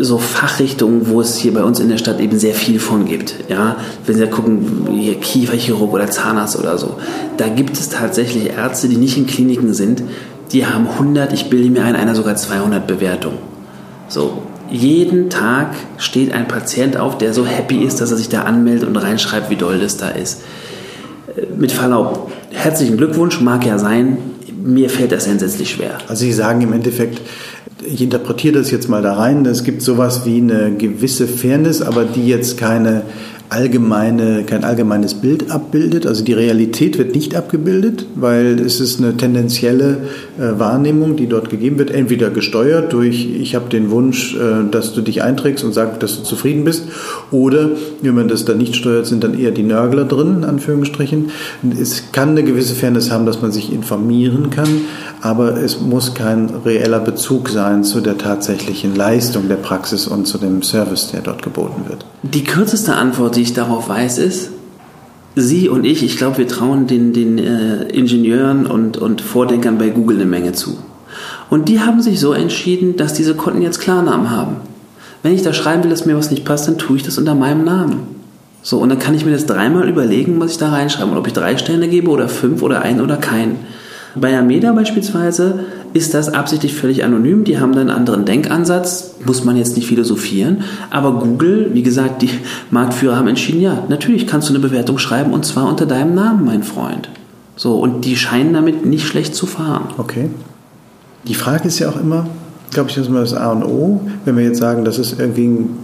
so 0.00 0.18
Fachrichtungen, 0.18 1.08
wo 1.08 1.20
es 1.20 1.36
hier 1.36 1.52
bei 1.52 1.64
uns 1.64 1.80
in 1.80 1.88
der 1.88 1.98
Stadt 1.98 2.20
eben 2.20 2.38
sehr 2.38 2.54
viel 2.54 2.78
von 2.78 3.06
gibt. 3.06 3.34
Ja? 3.48 3.76
Wenn 4.06 4.14
Sie 4.14 4.20
da 4.20 4.28
gucken, 4.28 4.88
hier 4.92 5.16
Kieferchirurg 5.16 5.92
oder 5.92 6.08
Zahnarzt 6.08 6.56
oder 6.58 6.78
so, 6.78 6.96
da 7.36 7.48
gibt 7.48 7.76
es 7.76 7.88
tatsächlich 7.88 8.50
Ärzte, 8.50 8.88
die 8.88 8.96
nicht 8.96 9.16
in 9.16 9.26
Kliniken 9.26 9.74
sind, 9.74 10.02
die 10.52 10.64
haben 10.64 10.86
100, 10.86 11.32
ich 11.32 11.50
bilde 11.50 11.70
mir 11.70 11.84
ein, 11.84 11.96
einer 11.96 12.14
sogar 12.14 12.36
200 12.36 12.86
Bewertungen. 12.86 13.38
So, 14.08 14.42
jeden 14.70 15.30
Tag 15.30 15.74
steht 15.98 16.32
ein 16.32 16.46
Patient 16.46 16.96
auf, 16.96 17.18
der 17.18 17.34
so 17.34 17.44
happy 17.44 17.82
ist, 17.82 18.00
dass 18.00 18.12
er 18.12 18.16
sich 18.16 18.28
da 18.28 18.42
anmeldet 18.42 18.88
und 18.88 18.96
reinschreibt, 18.96 19.50
wie 19.50 19.56
doll 19.56 19.80
das 19.80 19.96
da 19.96 20.08
ist. 20.08 20.42
Mit 21.56 21.72
Verlaub, 21.72 22.30
herzlichen 22.52 22.96
Glückwunsch, 22.96 23.40
mag 23.40 23.66
ja 23.66 23.78
sein. 23.78 24.18
Mir 24.62 24.88
fällt 24.88 25.12
das 25.12 25.26
entsetzlich 25.26 25.70
schwer. 25.70 25.98
Also 26.08 26.24
Sie 26.24 26.32
sagen 26.32 26.60
im 26.60 26.72
Endeffekt, 26.72 27.20
ich 27.84 28.00
interpretiere 28.00 28.58
das 28.58 28.70
jetzt 28.70 28.88
mal 28.88 29.02
da 29.02 29.14
rein, 29.14 29.44
es 29.44 29.64
gibt 29.64 29.82
sowas 29.82 30.24
wie 30.24 30.38
eine 30.38 30.74
gewisse 30.76 31.26
Fairness, 31.26 31.82
aber 31.82 32.04
die 32.04 32.28
jetzt 32.28 32.56
keine 32.56 33.02
allgemeine, 33.48 34.44
kein 34.44 34.64
allgemeines 34.64 35.14
Bild 35.14 35.50
abbildet. 35.50 36.06
Also 36.06 36.24
die 36.24 36.32
Realität 36.32 36.98
wird 36.98 37.14
nicht 37.14 37.36
abgebildet, 37.36 38.06
weil 38.14 38.58
es 38.58 38.80
ist 38.80 39.00
eine 39.00 39.16
tendenzielle 39.16 39.98
äh, 40.38 40.58
Wahrnehmung, 40.58 41.16
die 41.16 41.26
dort 41.26 41.50
gegeben 41.50 41.78
wird, 41.78 41.90
entweder 41.90 42.30
gesteuert 42.30 42.92
durch, 42.92 43.26
ich 43.26 43.54
habe 43.54 43.68
den 43.68 43.90
Wunsch, 43.90 44.34
äh, 44.34 44.68
dass 44.70 44.92
du 44.94 45.02
dich 45.02 45.22
einträgst 45.22 45.64
und 45.64 45.72
sagst, 45.72 46.02
dass 46.02 46.16
du 46.16 46.22
zufrieden 46.24 46.64
bist, 46.64 46.84
oder 47.30 47.70
wenn 48.02 48.14
man 48.14 48.28
das 48.28 48.44
dann 48.44 48.58
nicht 48.58 48.76
steuert, 48.76 49.06
sind 49.06 49.22
dann 49.22 49.38
eher 49.38 49.50
die 49.50 49.62
Nörgler 49.62 50.04
drin, 50.04 50.38
in 50.38 50.44
Anführungsstrichen. 50.44 51.30
Es 51.80 52.12
kann 52.12 52.30
eine 52.30 52.44
gewisse 52.44 52.74
Fairness 52.74 53.10
haben, 53.10 53.26
dass 53.26 53.42
man 53.42 53.52
sich 53.52 53.72
informieren 53.72 54.50
kann, 54.50 54.68
aber 55.20 55.56
es 55.62 55.80
muss 55.80 56.14
kein 56.14 56.50
reeller 56.64 57.00
Bezug 57.00 57.48
sein 57.48 57.84
zu 57.84 58.00
der 58.00 58.18
tatsächlichen 58.18 58.94
Leistung 58.96 59.48
der 59.48 59.56
Praxis 59.56 60.06
und 60.06 60.26
zu 60.26 60.38
dem 60.38 60.62
Service, 60.62 61.10
der 61.12 61.20
dort 61.20 61.42
geboten 61.42 61.82
wird. 61.88 62.04
Die 62.22 62.44
kürzeste 62.44 62.94
Antwort, 62.94 63.33
die 63.34 63.42
ich 63.42 63.52
darauf 63.52 63.88
weiß, 63.88 64.18
ist, 64.18 64.50
Sie 65.36 65.68
und 65.68 65.84
ich, 65.84 66.04
ich 66.04 66.16
glaube, 66.16 66.38
wir 66.38 66.48
trauen 66.48 66.86
den, 66.86 67.12
den 67.12 67.38
äh, 67.38 67.82
Ingenieuren 67.88 68.66
und, 68.66 68.96
und 68.96 69.20
Vordenkern 69.20 69.78
bei 69.78 69.88
Google 69.88 70.16
eine 70.16 70.26
Menge 70.26 70.52
zu. 70.52 70.78
Und 71.50 71.68
die 71.68 71.80
haben 71.80 72.00
sich 72.00 72.20
so 72.20 72.32
entschieden, 72.32 72.96
dass 72.96 73.14
diese 73.14 73.34
Konten 73.34 73.60
jetzt 73.60 73.80
Klarnamen 73.80 74.30
haben. 74.30 74.56
Wenn 75.22 75.34
ich 75.34 75.42
da 75.42 75.52
schreiben 75.52 75.82
will, 75.82 75.90
dass 75.90 76.06
mir 76.06 76.16
was 76.16 76.30
nicht 76.30 76.44
passt, 76.44 76.68
dann 76.68 76.78
tue 76.78 76.98
ich 76.98 77.02
das 77.02 77.18
unter 77.18 77.34
meinem 77.34 77.64
Namen. 77.64 78.14
So, 78.62 78.78
und 78.78 78.88
dann 78.88 78.98
kann 78.98 79.14
ich 79.14 79.24
mir 79.24 79.32
das 79.32 79.46
dreimal 79.46 79.88
überlegen, 79.88 80.38
was 80.40 80.52
ich 80.52 80.58
da 80.58 80.70
reinschreibe. 80.70 81.10
Und 81.10 81.18
ob 81.18 81.26
ich 81.26 81.32
drei 81.32 81.56
Sterne 81.56 81.88
gebe 81.88 82.10
oder 82.10 82.28
fünf 82.28 82.62
oder 82.62 82.82
einen 82.82 83.00
oder 83.00 83.16
keinen. 83.16 83.56
Bei 84.14 84.38
Ameda 84.38 84.72
beispielsweise 84.72 85.66
ist 85.94 86.12
das 86.12 86.28
absichtlich 86.28 86.74
völlig 86.74 87.04
anonym. 87.04 87.44
Die 87.44 87.60
haben 87.60 87.72
dann 87.72 87.88
einen 87.88 87.98
anderen 87.98 88.24
Denkansatz, 88.24 89.14
muss 89.24 89.44
man 89.44 89.56
jetzt 89.56 89.76
nicht 89.76 89.86
philosophieren. 89.86 90.64
Aber 90.90 91.12
Google, 91.20 91.70
wie 91.72 91.84
gesagt, 91.84 92.20
die 92.20 92.30
Marktführer 92.70 93.16
haben 93.16 93.28
entschieden, 93.28 93.60
ja, 93.60 93.84
natürlich 93.88 94.26
kannst 94.26 94.48
du 94.48 94.52
eine 94.52 94.60
Bewertung 94.60 94.98
schreiben 94.98 95.32
und 95.32 95.46
zwar 95.46 95.68
unter 95.68 95.86
deinem 95.86 96.14
Namen, 96.14 96.44
mein 96.44 96.64
Freund. 96.64 97.08
So, 97.56 97.76
und 97.76 98.04
die 98.04 98.16
scheinen 98.16 98.52
damit 98.52 98.84
nicht 98.84 99.06
schlecht 99.06 99.36
zu 99.36 99.46
fahren. 99.46 99.86
Okay. 99.96 100.28
Die 101.28 101.34
Frage 101.34 101.68
ist 101.68 101.78
ja 101.78 101.88
auch 101.88 102.00
immer, 102.00 102.26
glaube 102.72 102.90
ich, 102.90 102.96
das 102.96 103.06
ist 103.06 103.10
mal 103.10 103.20
das 103.20 103.32
A 103.32 103.52
und 103.52 103.62
O, 103.62 104.00
wenn 104.24 104.36
wir 104.36 104.44
jetzt 104.44 104.58
sagen, 104.58 104.84
das 104.84 104.98
ist 104.98 105.20
irgendwie 105.20 105.46
ein, 105.46 105.78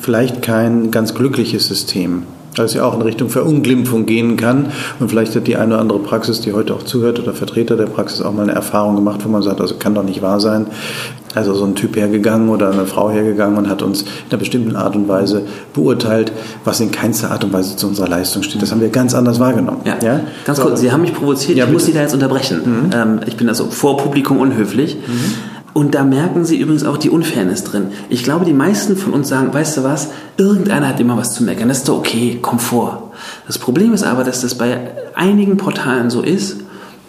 vielleicht 0.00 0.40
kein 0.40 0.90
ganz 0.90 1.14
glückliches 1.14 1.66
System 1.66 2.22
weil 2.56 2.66
es 2.66 2.74
ja 2.74 2.84
auch 2.84 2.94
in 2.94 3.02
Richtung 3.02 3.28
Verunglimpfung 3.28 4.06
gehen 4.06 4.36
kann. 4.36 4.66
Und 5.00 5.08
vielleicht 5.08 5.34
hat 5.34 5.46
die 5.46 5.56
eine 5.56 5.74
oder 5.74 5.80
andere 5.80 5.98
Praxis, 5.98 6.40
die 6.40 6.52
heute 6.52 6.74
auch 6.74 6.82
zuhört, 6.82 7.18
oder 7.18 7.34
Vertreter 7.34 7.76
der 7.76 7.86
Praxis 7.86 8.22
auch 8.22 8.32
mal 8.32 8.42
eine 8.42 8.52
Erfahrung 8.52 8.96
gemacht, 8.96 9.20
wo 9.24 9.28
man 9.28 9.42
sagt, 9.42 9.60
also 9.60 9.76
kann 9.76 9.94
doch 9.94 10.04
nicht 10.04 10.22
wahr 10.22 10.40
sein. 10.40 10.66
Also 11.34 11.54
so 11.54 11.64
ein 11.64 11.74
Typ 11.74 11.96
hergegangen 11.96 12.48
oder 12.48 12.70
eine 12.70 12.86
Frau 12.86 13.10
hergegangen 13.10 13.58
und 13.58 13.68
hat 13.68 13.82
uns 13.82 14.02
in 14.02 14.08
einer 14.30 14.38
bestimmten 14.38 14.76
Art 14.76 14.94
und 14.94 15.08
Weise 15.08 15.42
beurteilt, 15.72 16.32
was 16.64 16.78
in 16.78 16.92
keinster 16.92 17.32
Art 17.32 17.42
und 17.42 17.52
Weise 17.52 17.74
zu 17.74 17.88
unserer 17.88 18.08
Leistung 18.08 18.44
steht. 18.44 18.62
Das 18.62 18.70
haben 18.70 18.80
wir 18.80 18.88
ganz 18.88 19.14
anders 19.14 19.40
wahrgenommen. 19.40 19.80
Ja, 19.84 19.96
ja? 20.00 20.20
ganz 20.44 20.60
kurz, 20.60 20.80
Sie 20.80 20.92
haben 20.92 21.00
mich 21.00 21.12
provoziert, 21.12 21.58
ja, 21.58 21.64
ich 21.64 21.72
muss 21.72 21.86
Sie 21.86 21.92
da 21.92 22.02
jetzt 22.02 22.14
unterbrechen. 22.14 22.60
Mhm. 22.64 22.90
Ähm, 22.94 23.20
ich 23.26 23.36
bin 23.36 23.48
also 23.48 23.66
vor 23.66 23.96
Publikum 23.96 24.38
unhöflich. 24.38 24.96
Mhm. 24.96 25.53
Und 25.74 25.96
da 25.96 26.04
merken 26.04 26.44
Sie 26.44 26.56
übrigens 26.56 26.84
auch 26.84 26.96
die 26.96 27.10
Unfairness 27.10 27.64
drin. 27.64 27.88
Ich 28.08 28.22
glaube, 28.22 28.44
die 28.44 28.52
meisten 28.52 28.96
von 28.96 29.12
uns 29.12 29.28
sagen, 29.28 29.52
weißt 29.52 29.76
du 29.76 29.82
was, 29.82 30.10
irgendeiner 30.36 30.88
hat 30.88 31.00
immer 31.00 31.16
was 31.16 31.34
zu 31.34 31.42
meckern. 31.42 31.68
Das 31.68 31.78
ist 31.78 31.88
doch 31.88 31.98
okay, 31.98 32.38
komm 32.40 32.60
vor. 32.60 33.12
Das 33.48 33.58
Problem 33.58 33.92
ist 33.92 34.04
aber, 34.04 34.22
dass 34.22 34.42
das 34.42 34.56
bei 34.56 34.92
einigen 35.14 35.56
Portalen 35.56 36.10
so 36.10 36.22
ist, 36.22 36.58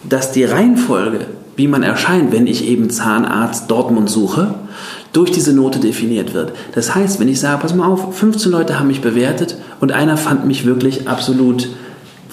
dass 0.02 0.32
die 0.32 0.42
Reihenfolge, 0.42 1.26
wie 1.54 1.68
man 1.68 1.84
erscheint, 1.84 2.32
wenn 2.32 2.48
ich 2.48 2.66
eben 2.66 2.90
Zahnarzt 2.90 3.70
Dortmund 3.70 4.10
suche, 4.10 4.56
durch 5.12 5.30
diese 5.30 5.52
Note 5.52 5.78
definiert 5.78 6.34
wird. 6.34 6.52
Das 6.74 6.92
heißt, 6.92 7.20
wenn 7.20 7.28
ich 7.28 7.38
sage, 7.38 7.62
pass 7.62 7.74
mal 7.74 7.86
auf, 7.86 8.16
15 8.16 8.50
Leute 8.50 8.80
haben 8.80 8.88
mich 8.88 9.00
bewertet 9.00 9.56
und 9.80 9.92
einer 9.92 10.16
fand 10.16 10.44
mich 10.44 10.66
wirklich 10.66 11.08
absolut 11.08 11.68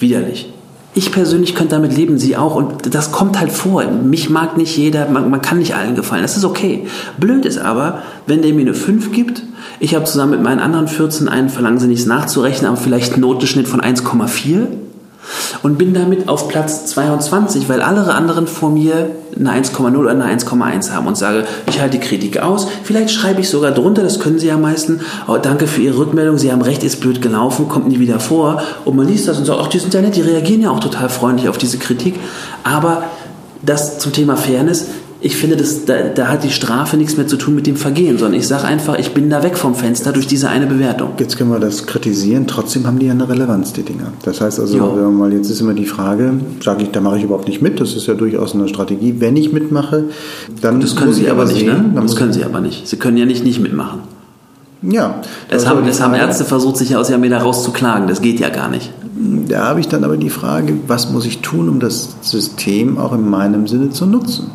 widerlich 0.00 0.53
ich 0.94 1.10
persönlich 1.10 1.54
könnte 1.54 1.74
damit 1.74 1.96
leben, 1.96 2.18
sie 2.18 2.36
auch. 2.36 2.54
Und 2.54 2.94
das 2.94 3.10
kommt 3.10 3.38
halt 3.38 3.50
vor. 3.50 3.84
Mich 3.84 4.30
mag 4.30 4.56
nicht 4.56 4.76
jeder, 4.76 5.08
man, 5.08 5.28
man, 5.28 5.42
kann 5.42 5.58
nicht 5.58 5.74
allen 5.74 5.96
gefallen. 5.96 6.22
Das 6.22 6.36
ist 6.36 6.44
okay. 6.44 6.86
Blöd 7.18 7.44
ist 7.44 7.58
aber, 7.58 8.02
wenn 8.26 8.42
der 8.42 8.54
mir 8.54 8.62
eine 8.62 8.74
5 8.74 9.10
gibt, 9.12 9.42
ich 9.80 9.94
habe 9.94 10.04
zusammen 10.04 10.32
mit 10.32 10.42
meinen 10.42 10.60
anderen 10.60 10.86
14 10.86 11.28
einen, 11.28 11.48
verlangen 11.48 11.80
sie 11.80 11.88
nichts 11.88 12.06
nachzurechnen, 12.06 12.70
aber 12.70 12.76
vielleicht 12.76 13.14
einen 13.14 13.22
Notenschnitt 13.22 13.66
von 13.66 13.80
1,4 13.80 14.66
und 15.62 15.78
bin 15.78 15.94
damit 15.94 16.28
auf 16.28 16.48
Platz 16.48 16.86
22, 16.86 17.68
weil 17.68 17.80
alle 17.80 18.12
anderen 18.14 18.46
vor 18.46 18.70
mir 18.70 19.10
eine 19.36 19.50
1,0 19.50 19.96
oder 19.96 20.10
eine 20.10 20.24
1,1 20.24 20.92
haben 20.92 21.06
und 21.06 21.16
sage, 21.16 21.44
ich 21.68 21.80
halte 21.80 21.98
die 21.98 22.06
Kritik 22.06 22.38
aus. 22.38 22.66
Vielleicht 22.82 23.10
schreibe 23.10 23.40
ich 23.40 23.48
sogar 23.48 23.72
drunter, 23.72 24.02
das 24.02 24.20
können 24.20 24.38
Sie 24.38 24.46
ja 24.46 24.56
meisten. 24.56 25.00
Oh, 25.26 25.38
danke 25.38 25.66
für 25.66 25.80
Ihre 25.80 25.98
Rückmeldung, 25.98 26.38
Sie 26.38 26.52
haben 26.52 26.62
recht, 26.62 26.84
ist 26.84 27.00
blöd 27.00 27.22
gelaufen, 27.22 27.68
kommt 27.68 27.88
nie 27.88 27.98
wieder 27.98 28.20
vor. 28.20 28.62
Und 28.84 28.96
man 28.96 29.06
liest 29.06 29.28
das 29.28 29.38
und 29.38 29.44
sagt, 29.44 29.60
ach, 29.62 29.68
die 29.68 29.78
sind 29.78 29.94
ja 29.94 30.00
nett, 30.00 30.16
die 30.16 30.22
reagieren 30.22 30.62
ja 30.62 30.70
auch 30.70 30.80
total 30.80 31.08
freundlich 31.08 31.48
auf 31.48 31.58
diese 31.58 31.78
Kritik. 31.78 32.14
Aber 32.62 33.04
das 33.62 33.98
zum 33.98 34.12
Thema 34.12 34.36
Fairness, 34.36 34.86
ich 35.24 35.38
finde, 35.38 35.56
das, 35.56 35.86
da, 35.86 36.02
da, 36.14 36.28
hat 36.28 36.44
die 36.44 36.50
Strafe 36.50 36.98
nichts 36.98 37.16
mehr 37.16 37.26
zu 37.26 37.38
tun 37.38 37.54
mit 37.54 37.66
dem 37.66 37.76
Vergehen, 37.76 38.18
sondern 38.18 38.38
ich 38.38 38.46
sage 38.46 38.64
einfach, 38.64 38.98
ich 38.98 39.14
bin 39.14 39.30
da 39.30 39.42
weg 39.42 39.56
vom 39.56 39.74
Fenster 39.74 40.12
durch 40.12 40.26
diese 40.26 40.50
eine 40.50 40.66
Bewertung. 40.66 41.12
Jetzt 41.18 41.38
können 41.38 41.50
wir 41.50 41.58
das 41.58 41.86
kritisieren, 41.86 42.46
trotzdem 42.46 42.86
haben 42.86 42.98
die 42.98 43.06
ja 43.06 43.12
eine 43.12 43.26
Relevanz, 43.26 43.72
die 43.72 43.84
Dinger. 43.84 44.12
Das 44.22 44.42
heißt 44.42 44.60
also, 44.60 44.78
wenn 44.78 45.02
wir 45.02 45.08
mal, 45.08 45.32
jetzt 45.32 45.48
ist 45.48 45.62
immer 45.62 45.72
die 45.72 45.86
Frage, 45.86 46.34
sage 46.62 46.82
ich, 46.82 46.90
da 46.90 47.00
mache 47.00 47.16
ich 47.16 47.24
überhaupt 47.24 47.48
nicht 47.48 47.62
mit, 47.62 47.80
das 47.80 47.94
ist 47.94 48.06
ja 48.06 48.12
durchaus 48.12 48.54
eine 48.54 48.68
Strategie. 48.68 49.14
Wenn 49.18 49.34
ich 49.36 49.50
mitmache, 49.50 50.04
dann 50.60 50.82
das 50.82 50.94
können 50.94 51.14
Sie 51.14 51.30
aber 51.30 51.46
nicht, 51.46 51.60
sehen, 51.60 51.94
ne? 51.94 52.02
Das 52.02 52.16
können 52.16 52.34
Sie 52.34 52.44
aber 52.44 52.60
nicht. 52.60 52.86
Sie 52.86 52.96
können 52.98 53.16
ja 53.16 53.24
nicht 53.24 53.44
nicht 53.44 53.60
mitmachen. 53.60 54.00
Ja. 54.82 55.22
Das, 55.48 55.66
haben, 55.66 55.86
das 55.86 56.02
haben 56.02 56.12
Ärzte 56.12 56.44
versucht, 56.44 56.76
sich 56.76 56.94
aus 56.96 57.08
Yameda 57.08 57.38
rauszuklagen. 57.38 58.08
Das 58.08 58.20
geht 58.20 58.40
ja 58.40 58.50
gar 58.50 58.68
nicht. 58.68 58.92
Da 59.48 59.64
habe 59.68 59.80
ich 59.80 59.88
dann 59.88 60.04
aber 60.04 60.18
die 60.18 60.28
Frage, 60.28 60.74
was 60.86 61.10
muss 61.10 61.24
ich 61.24 61.38
tun, 61.38 61.70
um 61.70 61.80
das 61.80 62.16
System 62.20 62.98
auch 62.98 63.14
in 63.14 63.26
meinem 63.26 63.66
Sinne 63.66 63.88
zu 63.88 64.04
nutzen? 64.04 64.50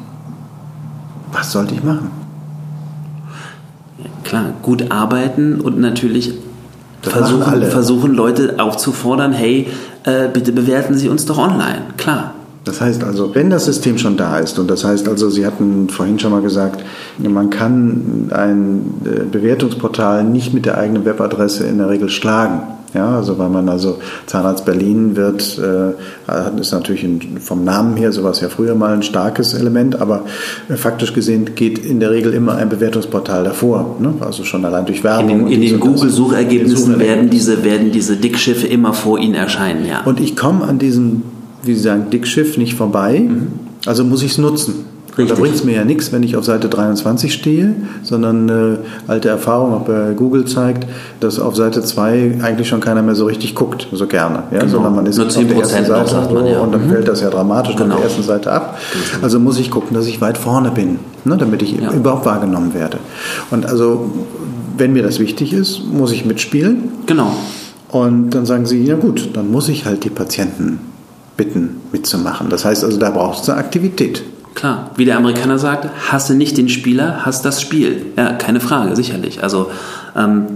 Was 1.32 1.52
sollte 1.52 1.76
ich 1.76 1.84
machen? 1.84 2.12
Klar, 4.24 4.54
gut 4.62 4.92
arbeiten 4.92 5.60
und 5.62 5.80
natürlich 5.80 6.34
Das 7.02 7.14
versuchen, 7.14 7.44
alle. 7.44 7.66
versuchen, 7.68 8.14
Leute 8.14 8.56
aufzufordern, 8.60 9.32
hey, 9.32 9.68
äh, 10.04 10.28
bitte 10.28 10.52
bewerten 10.52 10.96
Sie 10.96 11.10
uns 11.10 11.26
doch 11.26 11.38
online. 11.38 11.82
Klar. 11.98 12.34
Das 12.66 12.82
heißt 12.82 13.04
also, 13.04 13.34
wenn 13.34 13.50
das 13.50 13.66
System 13.66 13.98
schon 13.98 14.18
da 14.18 14.38
ist, 14.38 14.60
und 14.60 14.70
das 14.70 14.84
heißt 14.84 15.08
also, 15.08 15.30
Sie 15.30 15.46
hatten 15.46 15.90
vorhin 15.90 16.20
schon 16.20 16.32
mal 16.32 16.42
gesagt, 16.42 16.84
man 17.18 17.50
kann 17.50 18.30
ein 18.32 18.82
äh, 19.06 19.24
Bewertungsportal 19.24 20.24
nicht 20.24 20.54
mit 20.54 20.66
der 20.66 20.78
eigenen 20.78 21.06
Webadresse 21.06 21.66
in 21.66 21.78
der 21.80 21.90
Regel 21.90 22.10
schlagen. 22.10 22.62
Ja, 22.94 23.18
also 23.18 23.38
weil 23.38 23.50
man 23.50 23.70
also 23.70 24.00
Zahnarzt 24.26 24.66
Berlin 24.66 25.16
wird, 25.16 25.60
äh, 25.60 26.60
ist 26.60 26.72
natürlich 26.72 27.04
ein, 27.04 27.38
vom 27.40 27.64
Namen 27.64 27.96
her 27.98 28.12
sowas 28.12 28.42
ja 28.42 28.50
früher 28.50 28.74
mal 28.74 28.94
ein 28.94 29.04
starkes 29.04 29.54
Element, 29.54 30.02
aber 30.02 30.24
äh, 30.70 30.76
faktisch 30.76 31.14
gesehen 31.14 31.54
geht 31.56 31.78
in 31.78 32.00
der 32.00 32.12
Regel 32.12 32.34
immer 32.34 32.56
ein 32.56 32.70
Bewertungsportal 32.70 33.44
davor. 33.44 33.98
Ne? 34.00 34.14
Also 34.22 34.44
schon 34.44 34.66
allein 34.66 34.86
durch 34.86 35.00
In 35.00 35.04
Werbung. 35.04 35.28
den, 35.28 35.48
in 35.48 35.62
den. 35.62 35.80
Google-Suchergebnissen 35.80 36.94
In 36.94 37.00
den 37.00 37.08
werden 37.08 37.30
diese, 37.30 37.64
werden 37.64 37.92
diese 37.92 38.18
Dickschiffe 38.18 38.68
immer 38.68 38.94
vor 38.94 39.20
Ihnen 39.20 39.36
erscheinen, 39.36 39.86
ja. 39.86 40.02
Und 40.06 40.20
ich 40.20 40.36
komme 40.36 40.66
an 40.66 40.80
diesem, 40.80 41.22
wie 41.64 41.76
Sie 41.76 41.82
sagen, 41.82 42.10
Dickschiff 42.10 42.58
nicht 42.58 42.74
vorbei, 42.74 43.30
also 43.86 44.04
muss 44.04 44.24
ich 44.24 44.32
es 44.32 44.38
nutzen. 44.38 44.86
Und 45.24 45.30
da 45.30 45.34
Richtig. 45.36 45.40
bringt 45.40 45.56
es 45.56 45.64
mir 45.66 45.76
ja 45.76 45.86
nichts, 45.86 46.12
wenn 46.12 46.24
ich 46.24 46.36
auf 46.38 46.46
Seite 46.46 46.70
23 46.70 47.34
stehe, 47.34 47.76
sondern 48.04 48.50
äh, 48.50 48.78
alte 49.08 49.30
Erfahrung 49.30 49.74
auch 49.74 49.82
bei 49.82 50.14
Google 50.16 50.46
zeigt, 50.46 50.88
dass 51.20 51.40
auf 51.40 51.56
Seite 51.56 51.84
2 51.84 52.38
eigentlich 52.42 52.68
schon 52.70 52.80
keiner 52.80 53.02
mehr 53.02 53.16
so 53.16 53.26
richtig 53.26 53.54
guckt, 53.56 53.88
so 53.92 54.08
gerne. 54.08 54.44
Ja? 54.52 54.60
Genau. 54.60 54.72
Sondern 54.72 54.96
man 54.96 55.06
ist 55.06 55.18
Nur 55.18 55.28
auf 55.28 55.34
der 55.34 55.44
10% 55.44 55.60
ersten 55.60 55.82
noch, 55.82 55.88
Seite 55.88 56.10
sagt 56.10 56.34
man, 56.34 56.46
ja. 56.48 56.60
und 56.62 56.72
dann 56.74 56.86
Mhm. 56.88 56.92
fällt 56.92 57.08
das 57.08 57.22
ja 57.22 57.30
dramatisch 57.30 57.76
Genau. 57.76 57.96
auf 57.96 58.02
der 58.02 58.10
ersten 58.10 58.24
Seite 58.24 58.52
ab. 58.52 58.78
Also 59.22 59.40
muss 59.40 59.60
ich 59.60 59.70
gucken, 59.72 59.96
dass 59.96 60.08
ich 60.08 60.22
weit 60.22 60.38
vorne 60.38 60.72
bin, 60.72 61.00
ne? 61.26 61.36
damit 61.38 61.62
ich 61.62 61.74
Ja. 61.80 61.92
überhaupt 61.92 62.26
wahrgenommen 62.26 62.74
werde. 62.74 62.98
Und 63.52 63.66
also, 63.66 64.10
wenn 64.78 64.94
mir 64.94 65.04
das 65.04 65.20
wichtig 65.20 65.52
ist, 65.54 65.82
muss 65.92 66.12
ich 66.14 66.26
mitspielen. 66.26 66.90
Genau. 67.06 67.32
Und 67.90 68.30
dann 68.32 68.46
sagen 68.46 68.66
sie, 68.66 68.84
ja 68.86 68.96
gut, 68.96 69.32
dann 69.34 69.52
muss 69.52 69.68
ich 69.68 69.86
halt 69.86 70.04
die 70.06 70.10
Patienten 70.10 70.80
bitten, 71.36 71.78
mitzumachen. 71.92 72.50
Das 72.50 72.64
heißt 72.64 72.84
also, 72.84 72.98
da 72.98 73.10
braucht 73.10 73.44
es 73.44 73.50
eine 73.50 73.58
Aktivität. 73.60 74.22
Klar, 74.56 74.92
wie 74.98 75.06
der 75.06 75.18
Amerikaner 75.18 75.60
sagt, 75.60 75.88
hasse 76.12 76.36
nicht 76.36 76.58
den 76.58 76.70
Spieler, 76.70 77.26
hasse 77.26 77.44
das 77.44 77.62
Spiel. 77.62 78.08
Ja, 78.18 78.34
keine 78.34 78.60
Frage, 78.60 78.96
sicherlich. 78.96 79.44
Also 79.44 79.72
ähm, 80.16 80.48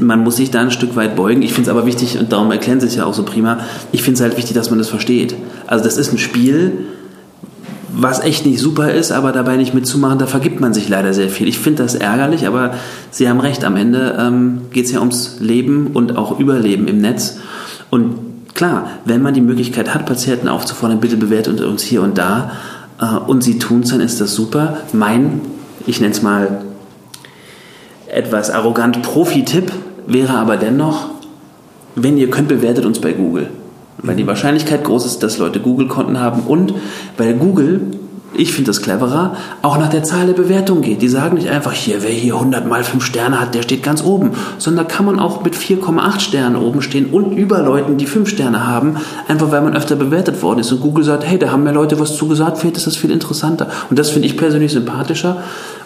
man 0.00 0.22
muss 0.22 0.36
sich 0.36 0.50
da 0.50 0.60
ein 0.60 0.70
Stück 0.70 0.96
weit 0.96 1.16
beugen. 1.16 1.42
Ich 1.42 1.52
finde 1.52 1.70
es 1.70 1.76
aber 1.76 1.86
wichtig, 1.86 2.18
und 2.18 2.32
darum 2.32 2.50
erklären 2.50 2.80
sie 2.80 2.86
es 2.86 2.96
ja 2.96 3.04
auch 3.04 3.14
so 3.14 3.22
prima, 3.22 3.60
ich 3.92 4.02
finde 4.02 4.16
es 4.16 4.20
halt 4.20 4.36
wichtig, 4.36 4.54
dass 4.54 4.70
man 4.70 4.78
das 4.78 4.88
versteht. 4.88 5.34
Also 5.66 5.84
das 5.84 5.96
ist 5.96 6.12
ein 6.12 6.18
Spiel, 6.18 6.72
was 7.98 8.20
echt 8.20 8.44
nicht 8.44 8.58
super 8.58 8.92
ist, 8.92 9.10
aber 9.10 9.32
dabei 9.32 9.56
nicht 9.56 9.72
mitzumachen, 9.72 10.18
da 10.18 10.26
vergibt 10.26 10.60
man 10.60 10.74
sich 10.74 10.88
leider 10.88 11.14
sehr 11.14 11.30
viel. 11.30 11.48
Ich 11.48 11.58
finde 11.58 11.82
das 11.82 11.94
ärgerlich, 11.94 12.46
aber 12.46 12.74
Sie 13.10 13.28
haben 13.28 13.40
recht, 13.40 13.64
am 13.64 13.76
Ende 13.76 14.16
ähm, 14.18 14.62
geht 14.70 14.84
es 14.84 14.92
ja 14.92 15.00
ums 15.00 15.36
Leben 15.40 15.88
und 15.94 16.16
auch 16.16 16.38
Überleben 16.38 16.88
im 16.88 16.98
Netz. 16.98 17.38
Und 17.88 18.54
klar, 18.54 18.90
wenn 19.06 19.22
man 19.22 19.32
die 19.32 19.40
Möglichkeit 19.40 19.94
hat, 19.94 20.04
Patienten 20.04 20.48
aufzufordern, 20.48 21.00
bitte 21.00 21.16
bewertet 21.16 21.62
uns 21.62 21.82
hier 21.82 22.02
und 22.02 22.18
da, 22.18 22.52
und 23.26 23.42
sie 23.42 23.58
tun 23.58 23.80
es, 23.80 23.90
dann 23.90 24.00
ist 24.00 24.20
das 24.20 24.34
super. 24.34 24.78
Mein, 24.92 25.40
ich 25.86 26.00
nenne 26.00 26.12
es 26.12 26.22
mal 26.22 26.62
etwas 28.08 28.50
arrogant 28.50 29.02
Profi-Tipp 29.02 29.72
wäre 30.06 30.34
aber 30.34 30.56
dennoch, 30.56 31.10
wenn 31.94 32.16
ihr 32.16 32.30
könnt, 32.30 32.48
bewertet 32.48 32.86
uns 32.86 33.00
bei 33.00 33.12
Google. 33.12 33.50
Weil 33.98 34.16
die 34.16 34.26
Wahrscheinlichkeit 34.26 34.84
groß 34.84 35.06
ist, 35.06 35.22
dass 35.22 35.38
Leute 35.38 35.60
Google-Konten 35.60 36.20
haben 36.20 36.42
und 36.42 36.74
weil 37.16 37.34
Google, 37.34 37.80
ich 38.38 38.52
finde 38.52 38.70
das 38.70 38.82
cleverer, 38.82 39.36
auch 39.62 39.78
nach 39.78 39.88
der 39.88 40.02
Zahl 40.02 40.26
der 40.26 40.34
Bewertungen 40.34 40.82
geht. 40.82 41.02
Die 41.02 41.08
sagen 41.08 41.36
nicht 41.36 41.48
einfach, 41.48 41.72
hier, 41.72 42.02
wer 42.02 42.10
hier 42.10 42.34
100 42.34 42.66
mal 42.66 42.84
5 42.84 43.04
Sterne 43.04 43.40
hat, 43.40 43.54
der 43.54 43.62
steht 43.62 43.82
ganz 43.82 44.02
oben. 44.02 44.32
Sondern 44.58 44.86
da 44.86 44.92
kann 44.92 45.06
man 45.06 45.18
auch 45.18 45.42
mit 45.42 45.54
4,8 45.54 46.20
Sternen 46.20 46.56
oben 46.56 46.82
stehen 46.82 47.06
und 47.06 47.32
über 47.32 47.60
Leuten, 47.60 47.96
die 47.96 48.06
5 48.06 48.28
Sterne 48.28 48.66
haben, 48.66 48.96
einfach 49.28 49.50
weil 49.50 49.62
man 49.62 49.76
öfter 49.76 49.96
bewertet 49.96 50.42
worden 50.42 50.60
ist. 50.60 50.72
Und 50.72 50.80
Google 50.80 51.04
sagt, 51.04 51.24
hey, 51.26 51.38
da 51.38 51.50
haben 51.50 51.64
mehr 51.64 51.72
Leute 51.72 51.98
was 51.98 52.16
zugesagt, 52.16 52.58
vielleicht 52.58 52.76
ist 52.76 52.86
das 52.86 52.96
viel 52.96 53.10
interessanter. 53.10 53.68
Und 53.90 53.98
das 53.98 54.10
finde 54.10 54.26
ich 54.28 54.36
persönlich 54.36 54.72
sympathischer. 54.72 55.38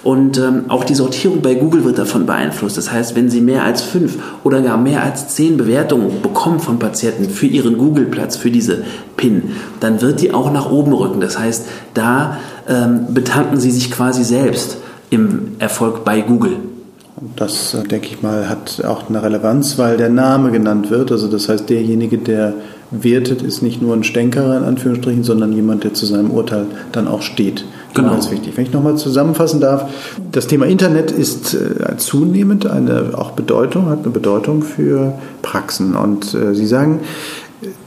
Und 0.03 0.39
ähm, 0.39 0.65
auch 0.69 0.85
die 0.85 0.95
Sortierung 0.95 1.43
bei 1.43 1.55
Google 1.55 1.85
wird 1.85 1.99
davon 1.99 2.25
beeinflusst. 2.25 2.79
Das 2.79 2.91
heißt, 2.91 3.17
wenn 3.17 3.29
Sie 3.29 3.43
mehr 3.43 3.65
als 3.65 3.83
fünf 3.83 4.17
oder 4.45 4.63
gar 4.63 4.79
mehr 4.79 5.03
als 5.03 5.29
zehn 5.29 5.59
Bewertungen 5.59 6.23
bekommen 6.23 6.59
von 6.59 6.79
Patienten 6.79 7.29
für 7.29 7.47
Ihren 7.47 7.77
Google-Platz, 7.77 8.37
für 8.37 8.51
diese 8.51 8.83
PIN, 9.19 9.51
dann 9.81 10.01
wird 10.01 10.23
die 10.23 10.33
auch 10.33 10.51
nach 10.53 10.71
oben 10.71 10.95
rücken. 10.95 11.21
Das 11.21 11.39
heißt, 11.39 11.67
da 11.93 12.39
ähm, 12.69 13.13
betanken 13.15 13.59
Sie 13.59 13.71
sich 13.71 13.91
quasi 13.91 14.25
selbst 14.25 14.79
im 15.11 15.53
Erfolg 15.59 16.05
bei 16.05 16.21
Google. 16.21 16.57
Das, 17.37 17.75
äh, 17.75 17.87
denke 17.87 18.07
ich 18.07 18.23
mal, 18.23 18.49
hat 18.49 18.83
auch 18.85 19.09
eine 19.09 19.23
Relevanz, 19.23 19.79
weil 19.79 19.97
der 19.97 20.09
Name 20.09 20.51
genannt 20.51 20.91
wird. 20.91 21.13
Also 21.13 21.29
das 21.29 21.49
heißt, 21.49 21.69
derjenige, 21.69 22.19
der 22.19 22.55
wertet, 22.91 23.43
ist 23.43 23.63
nicht 23.63 23.83
nur 23.83 23.95
ein 23.95 24.05
Stänkerer 24.05 24.57
in 24.57 24.65
Anführungsstrichen, 24.65 25.23
sondern 25.23 25.53
jemand, 25.53 25.85
der 25.85 25.95
zu 25.95 26.07
seinem 26.07 26.31
Urteil 26.31 26.67
dann 26.93 27.07
auch 27.09 27.23
steht. 27.23 27.65
Genau. 27.95 28.11
Ganz 28.11 28.31
wichtig. 28.31 28.57
Wenn 28.57 28.65
ich 28.65 28.73
nochmal 28.73 28.97
zusammenfassen 28.97 29.61
darf, 29.61 29.91
das 30.33 30.47
Thema 30.47 30.67
Internet 30.67 31.11
ist 31.11 31.55
äh, 31.55 31.97
zunehmend 31.97 32.67
eine 32.67 33.11
auch 33.15 33.33
Bedeutung, 33.33 33.87
hat 33.87 34.01
eine 34.01 34.11
Bedeutung 34.11 34.63
für 34.63 35.15
Praxen. 35.43 35.97
Und 35.97 36.35
äh, 36.35 36.55
Sie 36.55 36.67
sagen, 36.67 37.01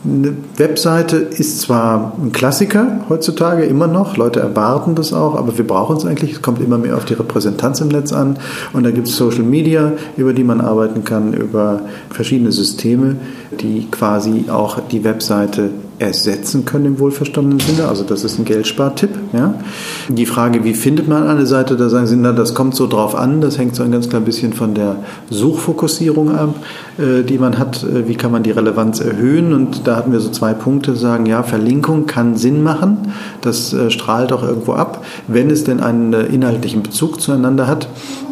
eine 0.05 0.35
Webseite 0.57 1.17
ist 1.17 1.61
zwar 1.61 2.13
ein 2.21 2.31
Klassiker 2.31 3.01
heutzutage 3.09 3.63
immer 3.63 3.87
noch, 3.87 4.17
Leute 4.17 4.39
erwarten 4.39 4.93
das 4.93 5.13
auch, 5.13 5.35
aber 5.35 5.57
wir 5.57 5.65
brauchen 5.65 5.97
es 5.97 6.05
eigentlich. 6.05 6.33
Es 6.33 6.41
kommt 6.43 6.61
immer 6.61 6.77
mehr 6.77 6.95
auf 6.95 7.05
die 7.05 7.15
Repräsentanz 7.15 7.81
im 7.81 7.87
Netz 7.87 8.13
an. 8.13 8.37
Und 8.73 8.83
da 8.83 8.91
gibt 8.91 9.07
es 9.07 9.17
Social 9.17 9.43
Media, 9.43 9.93
über 10.15 10.33
die 10.33 10.43
man 10.43 10.61
arbeiten 10.61 11.03
kann, 11.03 11.33
über 11.33 11.81
verschiedene 12.11 12.51
Systeme, 12.51 13.15
die 13.61 13.87
quasi 13.89 14.45
auch 14.49 14.79
die 14.79 15.03
Webseite 15.03 15.71
ersetzen 16.03 16.65
können 16.65 16.85
im 16.85 16.99
wohlverstandenen 16.99 17.59
Sinne. 17.59 17.87
Also 17.87 18.03
das 18.03 18.23
ist 18.23 18.39
ein 18.39 18.45
Geldspartipp. 18.45 19.11
Ja. 19.33 19.55
Die 20.09 20.25
Frage, 20.25 20.63
wie 20.63 20.73
findet 20.73 21.07
man 21.07 21.27
eine 21.27 21.45
Seite, 21.45 21.75
da 21.75 21.89
sagen 21.89 22.07
Sie, 22.07 22.15
na, 22.15 22.31
das 22.31 22.53
kommt 22.53 22.75
so 22.75 22.87
drauf 22.87 23.15
an, 23.15 23.41
das 23.41 23.57
hängt 23.57 23.75
so 23.75 23.83
ein 23.83 23.91
ganz 23.91 24.09
klein 24.09 24.25
bisschen 24.25 24.53
von 24.53 24.73
der 24.73 24.97
Suchfokussierung 25.29 26.35
ab, 26.35 26.55
äh, 26.97 27.23
die 27.23 27.37
man 27.37 27.57
hat. 27.57 27.83
Äh, 27.83 28.07
Wie 28.07 28.15
kann 28.15 28.31
man 28.31 28.43
die 28.43 28.51
Relevanz 28.51 28.99
erhöhen? 28.99 29.53
Und 29.53 29.87
da 29.87 29.95
hatten 29.95 30.11
wir 30.11 30.19
so 30.19 30.29
zwei 30.29 30.53
Punkte, 30.53 30.95
sagen, 30.95 31.25
ja, 31.25 31.43
Verlinkung 31.43 32.05
kann 32.05 32.35
Sinn 32.35 32.63
machen, 32.63 33.13
das 33.41 33.73
äh, 33.73 33.89
strahlt 33.89 34.33
auch 34.33 34.43
irgendwo 34.43 34.73
ab, 34.73 35.03
wenn 35.27 35.49
es 35.49 35.63
denn 35.63 35.79
einen 35.79 36.13
äh, 36.13 36.23
inhaltlichen 36.23 36.83
Bezug 36.83 37.21
zueinander 37.21 37.67
hat. 37.67 37.87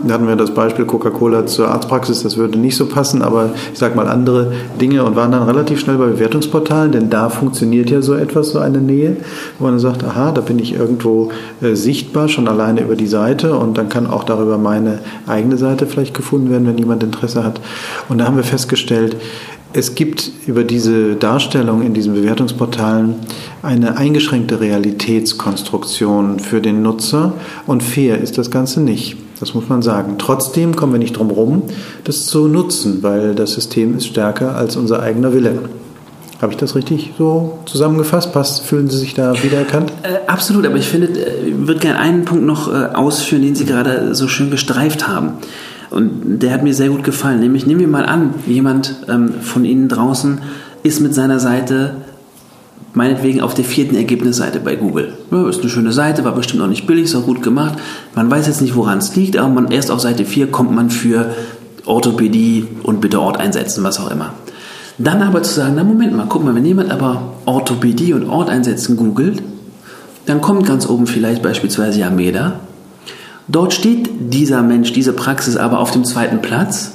Da 0.06 0.16
hatten 0.16 0.28
wir 0.28 0.36
das 0.36 0.54
Beispiel 0.54 0.86
Coca-Cola 0.86 1.46
zur 1.46 1.70
Arztpraxis, 1.70 2.24
das 2.24 2.38
würde 2.38 2.58
nicht 2.58 2.76
so 2.76 2.88
passen, 2.88 3.22
aber 3.22 3.52
ich 3.72 3.80
sage 3.80 3.96
mal 3.96 4.08
andere 4.08 4.52
Dinge 4.80 5.04
und 5.04 5.16
waren 5.16 5.32
dann 5.32 5.44
relativ 5.44 5.80
schnell 5.80 5.98
bei 5.98 6.08
Bewertungsportalen, 6.08 6.92
denn 6.92 7.10
da 7.10 7.30
funktioniert 7.30 7.61
ja 7.62 8.02
so 8.02 8.14
etwas, 8.14 8.50
so 8.50 8.60
eine 8.60 8.80
Nähe, 8.80 9.18
wo 9.60 9.66
man 9.66 9.80
sagt, 9.80 10.04
aha, 10.04 10.32
da 10.32 10.42
bin 10.42 10.60
ich 10.60 10.74
irgendwo 10.74 11.32
äh, 11.62 11.76
sichtbar, 11.76 12.28
schon 12.30 12.48
alleine 12.48 12.82
über 12.82 12.96
die 12.96 13.08
Seite 13.08 13.56
und 13.58 13.78
dann 13.78 13.90
kann 13.90 14.08
auch 14.08 14.24
darüber 14.24 14.58
meine 14.58 15.00
eigene 15.28 15.58
Seite 15.58 15.88
vielleicht 15.88 16.14
gefunden 16.14 16.50
werden, 16.50 16.68
wenn 16.68 16.78
jemand 16.78 17.04
Interesse 17.04 17.44
hat. 17.44 17.62
Und 18.10 18.20
da 18.20 18.26
haben 18.26 18.38
wir 18.38 18.44
festgestellt, 18.44 19.18
es 19.74 19.96
gibt 19.96 20.32
über 20.48 20.64
diese 20.66 21.16
Darstellung 21.16 21.82
in 21.82 21.94
diesen 21.94 22.14
Bewertungsportalen 22.14 23.16
eine 23.62 23.98
eingeschränkte 23.98 24.60
Realitätskonstruktion 24.60 26.40
für 26.40 26.60
den 26.60 26.82
Nutzer 26.82 27.34
und 27.68 27.82
fair 27.82 28.20
ist 28.20 28.38
das 28.38 28.52
Ganze 28.52 28.82
nicht. 28.82 29.16
Das 29.40 29.54
muss 29.54 29.70
man 29.70 29.82
sagen. 29.82 30.16
Trotzdem 30.18 30.76
kommen 30.76 30.92
wir 30.92 31.00
nicht 31.00 31.18
drum 31.18 31.30
herum, 31.30 31.64
das 32.04 32.28
zu 32.28 32.48
nutzen, 32.48 33.02
weil 33.02 33.34
das 33.34 33.54
System 33.54 33.98
ist 33.98 34.06
stärker 34.08 34.56
als 34.56 34.76
unser 34.76 35.02
eigener 35.02 35.34
Wille. 35.34 35.58
Habe 36.42 36.54
ich 36.54 36.58
das 36.58 36.76
richtig 36.76 37.14
so 37.20 37.60
zusammengefasst? 37.66 38.34
Passt, 38.34 38.64
fühlen 38.64 38.90
Sie 38.90 38.98
sich 38.98 39.14
da 39.14 39.42
wiedererkannt? 39.44 39.92
Äh, 40.02 40.28
absolut, 40.28 40.66
aber 40.66 40.78
ich 40.78 40.88
finde, 40.88 41.08
äh, 41.08 41.50
ich 41.50 41.68
würde 41.68 41.80
gerne 41.80 42.00
einen 42.00 42.26
Punkt 42.26 42.44
noch 42.46 42.68
äh, 42.74 42.88
ausführen, 42.94 43.44
den 43.44 43.54
Sie 43.54 43.66
gerade 43.66 44.16
so 44.16 44.28
schön 44.28 44.50
gestreift 44.50 45.08
haben. 45.08 45.34
Und 45.92 46.40
der 46.40 46.54
hat 46.54 46.64
mir 46.64 46.74
sehr 46.74 46.90
gut 46.90 47.04
gefallen. 47.04 47.42
Nämlich, 47.42 47.68
nehmen 47.68 47.82
wir 47.82 47.88
mal 47.88 48.06
an, 48.06 48.34
jemand 48.48 48.96
ähm, 49.08 49.34
von 49.42 49.66
Ihnen 49.66 49.88
draußen 49.88 50.40
ist 50.84 51.00
mit 51.00 51.14
seiner 51.14 51.40
Seite 51.40 51.96
meinetwegen 52.94 53.42
auf 53.42 53.54
der 53.54 53.64
vierten 53.64 53.96
Ergebnisseite 53.96 54.60
bei 54.60 54.76
Google. 54.76 55.14
Ja, 55.32 55.48
ist 55.48 55.62
eine 55.62 55.70
schöne 55.70 55.92
Seite, 55.92 56.26
war 56.26 56.34
bestimmt 56.34 56.64
auch 56.64 56.68
nicht 56.68 56.88
billig, 56.88 57.06
ist 57.06 57.16
auch 57.16 57.26
gut 57.26 57.44
gemacht. 57.44 57.78
Man 58.16 58.30
weiß 58.30 58.48
jetzt 58.48 58.62
nicht, 58.62 58.76
woran 58.76 58.98
es 58.98 59.16
liegt, 59.16 59.38
aber 59.38 59.50
man, 59.50 59.72
erst 59.72 59.92
auf 59.92 60.00
Seite 60.00 60.26
4 60.26 60.48
kommt 60.48 60.74
man 60.74 60.90
für 60.90 61.34
Orthopädie 61.86 62.68
und 62.84 63.00
bitte 63.00 63.22
Ort 63.22 63.40
einsetzen, 63.40 63.84
was 63.84 64.00
auch 64.00 64.12
immer. 64.12 64.34
Dann 65.04 65.22
aber 65.22 65.44
zu 65.44 65.54
sagen, 65.54 65.74
na 65.76 65.84
Moment 65.84 66.16
mal, 66.16 66.26
guck 66.28 66.44
mal, 66.44 66.54
wenn 66.54 66.66
jemand 66.66 66.92
aber 66.92 67.34
Orthopädie 67.46 68.14
und 68.14 68.28
Ort 68.28 68.50
einsetzen 68.50 68.98
googelt, 68.98 69.42
dann 70.26 70.42
kommt 70.42 70.66
ganz 70.66 70.88
oben 70.88 71.08
vielleicht 71.08 71.42
beispielsweise 71.42 72.00
Yameda. 72.00 72.60
Dort 73.48 73.74
steht 73.74 74.10
dieser 74.34 74.62
Mensch, 74.62 74.94
diese 74.94 75.14
Praxis 75.14 75.58
aber 75.58 75.80
auf 75.80 75.92
dem 75.92 76.06
zweiten 76.06 76.42
Platz, 76.42 76.94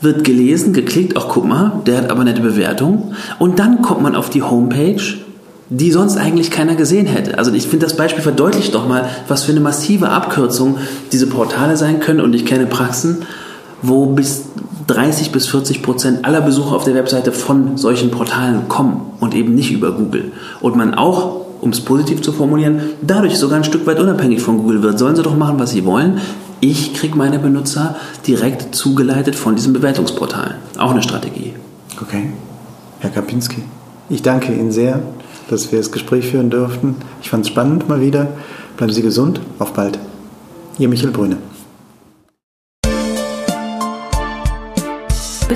wird 0.00 0.24
gelesen, 0.24 0.72
geklickt, 0.72 1.16
ach 1.16 1.26
guck 1.28 1.46
mal, 1.46 1.80
der 1.86 1.98
hat 1.98 2.10
aber 2.10 2.24
nette 2.24 2.42
Bewertung. 2.42 3.14
Und 3.38 3.58
dann 3.58 3.80
kommt 3.80 4.02
man 4.02 4.14
auf 4.14 4.28
die 4.28 4.42
Homepage 4.42 5.00
die 5.68 5.90
sonst 5.90 6.16
eigentlich 6.16 6.50
keiner 6.50 6.76
gesehen 6.76 7.06
hätte. 7.06 7.38
Also 7.38 7.52
ich 7.52 7.66
finde, 7.66 7.86
das 7.86 7.96
Beispiel 7.96 8.22
verdeutlicht 8.22 8.74
doch 8.74 8.86
mal, 8.86 9.08
was 9.26 9.44
für 9.44 9.52
eine 9.52 9.60
massive 9.60 10.10
Abkürzung 10.10 10.78
diese 11.10 11.26
Portale 11.26 11.76
sein 11.76 11.98
können. 12.00 12.20
Und 12.20 12.34
ich 12.34 12.46
kenne 12.46 12.66
Praxen, 12.66 13.22
wo 13.82 14.06
bis 14.06 14.46
30 14.86 15.32
bis 15.32 15.48
40 15.48 15.82
Prozent 15.82 16.24
aller 16.24 16.40
Besucher 16.40 16.76
auf 16.76 16.84
der 16.84 16.94
Webseite 16.94 17.32
von 17.32 17.76
solchen 17.76 18.10
Portalen 18.10 18.68
kommen 18.68 19.00
und 19.20 19.34
eben 19.34 19.54
nicht 19.54 19.72
über 19.72 19.92
Google. 19.92 20.32
Und 20.60 20.76
man 20.76 20.94
auch, 20.94 21.46
um 21.60 21.70
es 21.70 21.80
positiv 21.80 22.22
zu 22.22 22.32
formulieren, 22.32 22.80
dadurch 23.02 23.36
sogar 23.36 23.58
ein 23.58 23.64
Stück 23.64 23.86
weit 23.86 23.98
unabhängig 23.98 24.40
von 24.40 24.58
Google 24.58 24.82
wird. 24.82 24.98
Sollen 24.98 25.16
sie 25.16 25.22
doch 25.22 25.36
machen, 25.36 25.58
was 25.58 25.70
sie 25.70 25.84
wollen. 25.84 26.20
Ich 26.60 26.94
kriege 26.94 27.16
meine 27.16 27.38
Benutzer 27.38 27.96
direkt 28.26 28.74
zugeleitet 28.74 29.34
von 29.34 29.56
diesen 29.56 29.72
Bewertungsportalen. 29.72 30.54
Auch 30.78 30.92
eine 30.92 31.02
Strategie. 31.02 31.54
Okay. 32.00 32.30
Herr 33.00 33.10
Kapinski, 33.10 33.62
ich 34.08 34.22
danke 34.22 34.54
Ihnen 34.54 34.72
sehr, 34.72 35.00
dass 35.50 35.70
wir 35.70 35.78
das 35.78 35.92
Gespräch 35.92 36.28
führen 36.28 36.48
durften. 36.48 36.96
Ich 37.22 37.30
fand 37.30 37.44
es 37.44 37.48
spannend 37.48 37.88
mal 37.88 38.00
wieder. 38.00 38.28
Bleiben 38.76 38.92
Sie 38.92 39.02
gesund. 39.02 39.40
Auf 39.58 39.72
bald. 39.72 39.98
Ihr 40.78 40.88
Michael 40.88 41.10
Brüne. 41.10 41.36